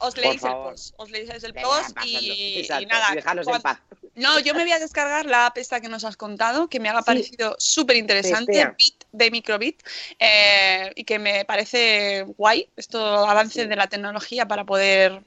[0.00, 3.12] os leéis el post, os leéis el post y, y nada.
[3.12, 3.78] y dejarnos cuan- en paz.
[4.14, 6.88] No, yo me voy a descargar la app esta que nos has contado, que me
[6.90, 7.04] ha Sí.
[7.06, 8.66] parecido súper interesante.
[8.78, 9.82] Bit de Microbit,
[10.18, 13.68] eh, y que me parece guay, esto avance Sí.
[13.68, 15.22] de la tecnología para poder...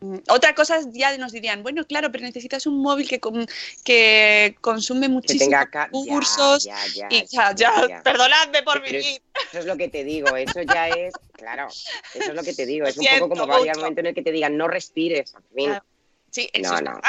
[0.00, 3.46] Mm, Otra cosa es, ya nos dirían, bueno, claro, pero necesitas un móvil que, con-
[3.84, 6.64] que consume muchísimos ya, recursos.
[6.64, 9.22] ya, ya, y ya, ya, perdonadme por Pero es- vivir.
[9.50, 12.64] Eso es lo que te digo, eso ya es, claro, eso es lo que te
[12.66, 13.80] digo, es un poco como va a llegar mucho.
[13.84, 15.34] momento en el que te digan no respires.
[15.34, 15.66] en fin.
[15.66, 15.84] Claro.
[16.30, 17.00] Sí, eso No,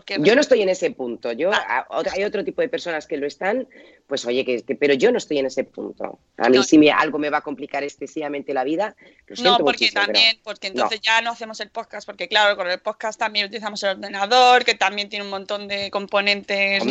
[0.00, 1.86] porque Yo no estoy en ese punto, yo, Ah.
[1.90, 3.68] otra- hay otro tipo de personas que lo están,
[4.06, 6.18] pues oye, que, que- pero yo no estoy en ese punto.
[6.36, 6.62] A mí No.
[6.62, 8.94] si me, algo me va a complicar excesivamente la vida,
[9.26, 12.56] lo siento No, porque pero- también, porque entonces ya no hacemos el podcast, porque claro,
[12.56, 16.82] con el podcast también utilizamos el ordenador, que también tiene un montón de componentes.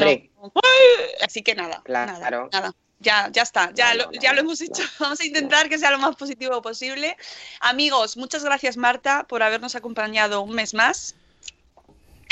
[1.22, 2.12] Así que nada, Claro.
[2.14, 2.76] nada, nada.
[3.00, 4.82] Ya, ya está, ya, No, lo, no, ya lo hemos hecho.
[5.00, 7.16] Vamos a intentar que sea lo más positivo posible.
[7.60, 11.14] Amigos, muchas gracias Marta por habernos acompañado un mes más.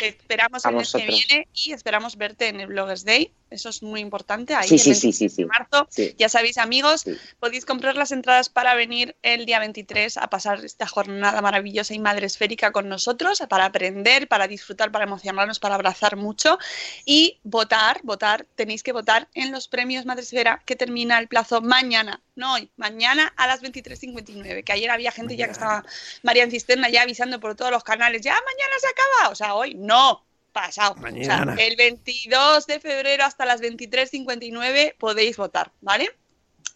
[0.05, 3.31] Te esperamos A el mes que viene y esperamos verte en el Bloggers Day.
[3.49, 4.55] Eso es muy importante.
[4.55, 5.45] Ahí Sí, el sí, sí, 26 sí, de sí.
[5.45, 5.87] marzo.
[6.17, 7.05] Ya sabéis, amigos,
[7.39, 11.99] podéis comprar las entradas para venir el día 23 a pasar esta jornada maravillosa y
[11.99, 16.57] madre esférica con nosotros, para aprender, para disfrutar, para emocionarnos, para abrazar mucho
[17.05, 21.61] y votar, votar, tenéis que votar en los premios Madre Esfera que termina el plazo
[21.61, 25.85] mañana, no hoy, mañana a las 23.59, que ayer había gente ya que estaba,
[26.23, 29.55] María en Cisterna ya avisando por todos los canales, ya mañana se acaba, o sea,
[29.55, 30.25] hoy no,
[30.55, 30.95] pasado.
[30.95, 31.53] Mañana.
[31.53, 36.09] O sea, el 22 de febrero hasta las 23.59 podéis votar, ¿vale?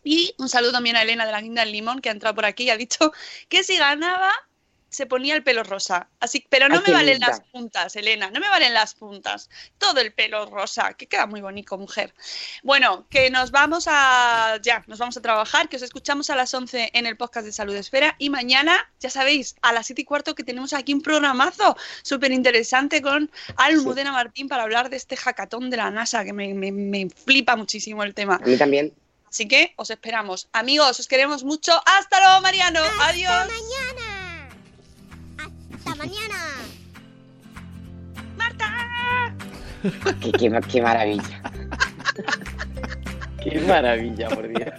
[0.03, 2.45] Y un saludo también a Elena de la Guinda del Limón, que ha entrado por
[2.45, 3.13] aquí y ha dicho
[3.47, 4.33] que si ganaba
[4.89, 6.07] se ponía el pelo rosa.
[6.19, 7.27] Así, pero no Ay, me valen linda.
[7.27, 9.49] las puntas, Elena, no me valen las puntas.
[9.77, 12.13] Todo el pelo rosa, que queda muy bonito, mujer.
[12.63, 16.53] Bueno, que nos vamos a ya, nos vamos a trabajar, que os escuchamos a las
[16.53, 20.05] 11 en el podcast de Salud Esfera y mañana, ya sabéis, a las 7 y
[20.05, 25.15] cuarto que tenemos aquí un programazo súper interesante con Almudena Martín para hablar de este
[25.17, 28.35] hackathon de la NASA, que me, me- me flipa muchísimo el tema.
[28.35, 28.93] A mí también.
[29.29, 30.49] Así que os esperamos.
[30.53, 31.71] Amigos, os queremos mucho.
[31.85, 32.79] Hasta luego, Mariano.
[33.01, 33.29] Adiós.
[33.31, 33.88] Hasta mañana.
[36.09, 36.41] Hasta mañana.
[38.37, 39.35] Marta.
[40.21, 41.41] Qué, qué- qué maravilla.
[43.43, 44.73] qué maravilla, por Dios.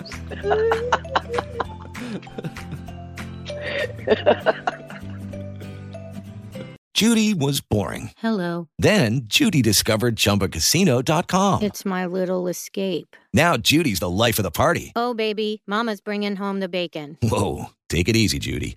[6.95, 8.11] Judy was boring.
[8.19, 8.69] Hello.
[8.79, 11.63] Then Judy discovered ChumbaCasino.com.
[11.63, 13.17] It's my little escape.
[13.33, 14.93] Now Judy's the life of the party.
[14.95, 17.17] Oh, baby, Mama's bringing home the bacon.
[17.23, 18.77] Whoa, take it easy, Judy.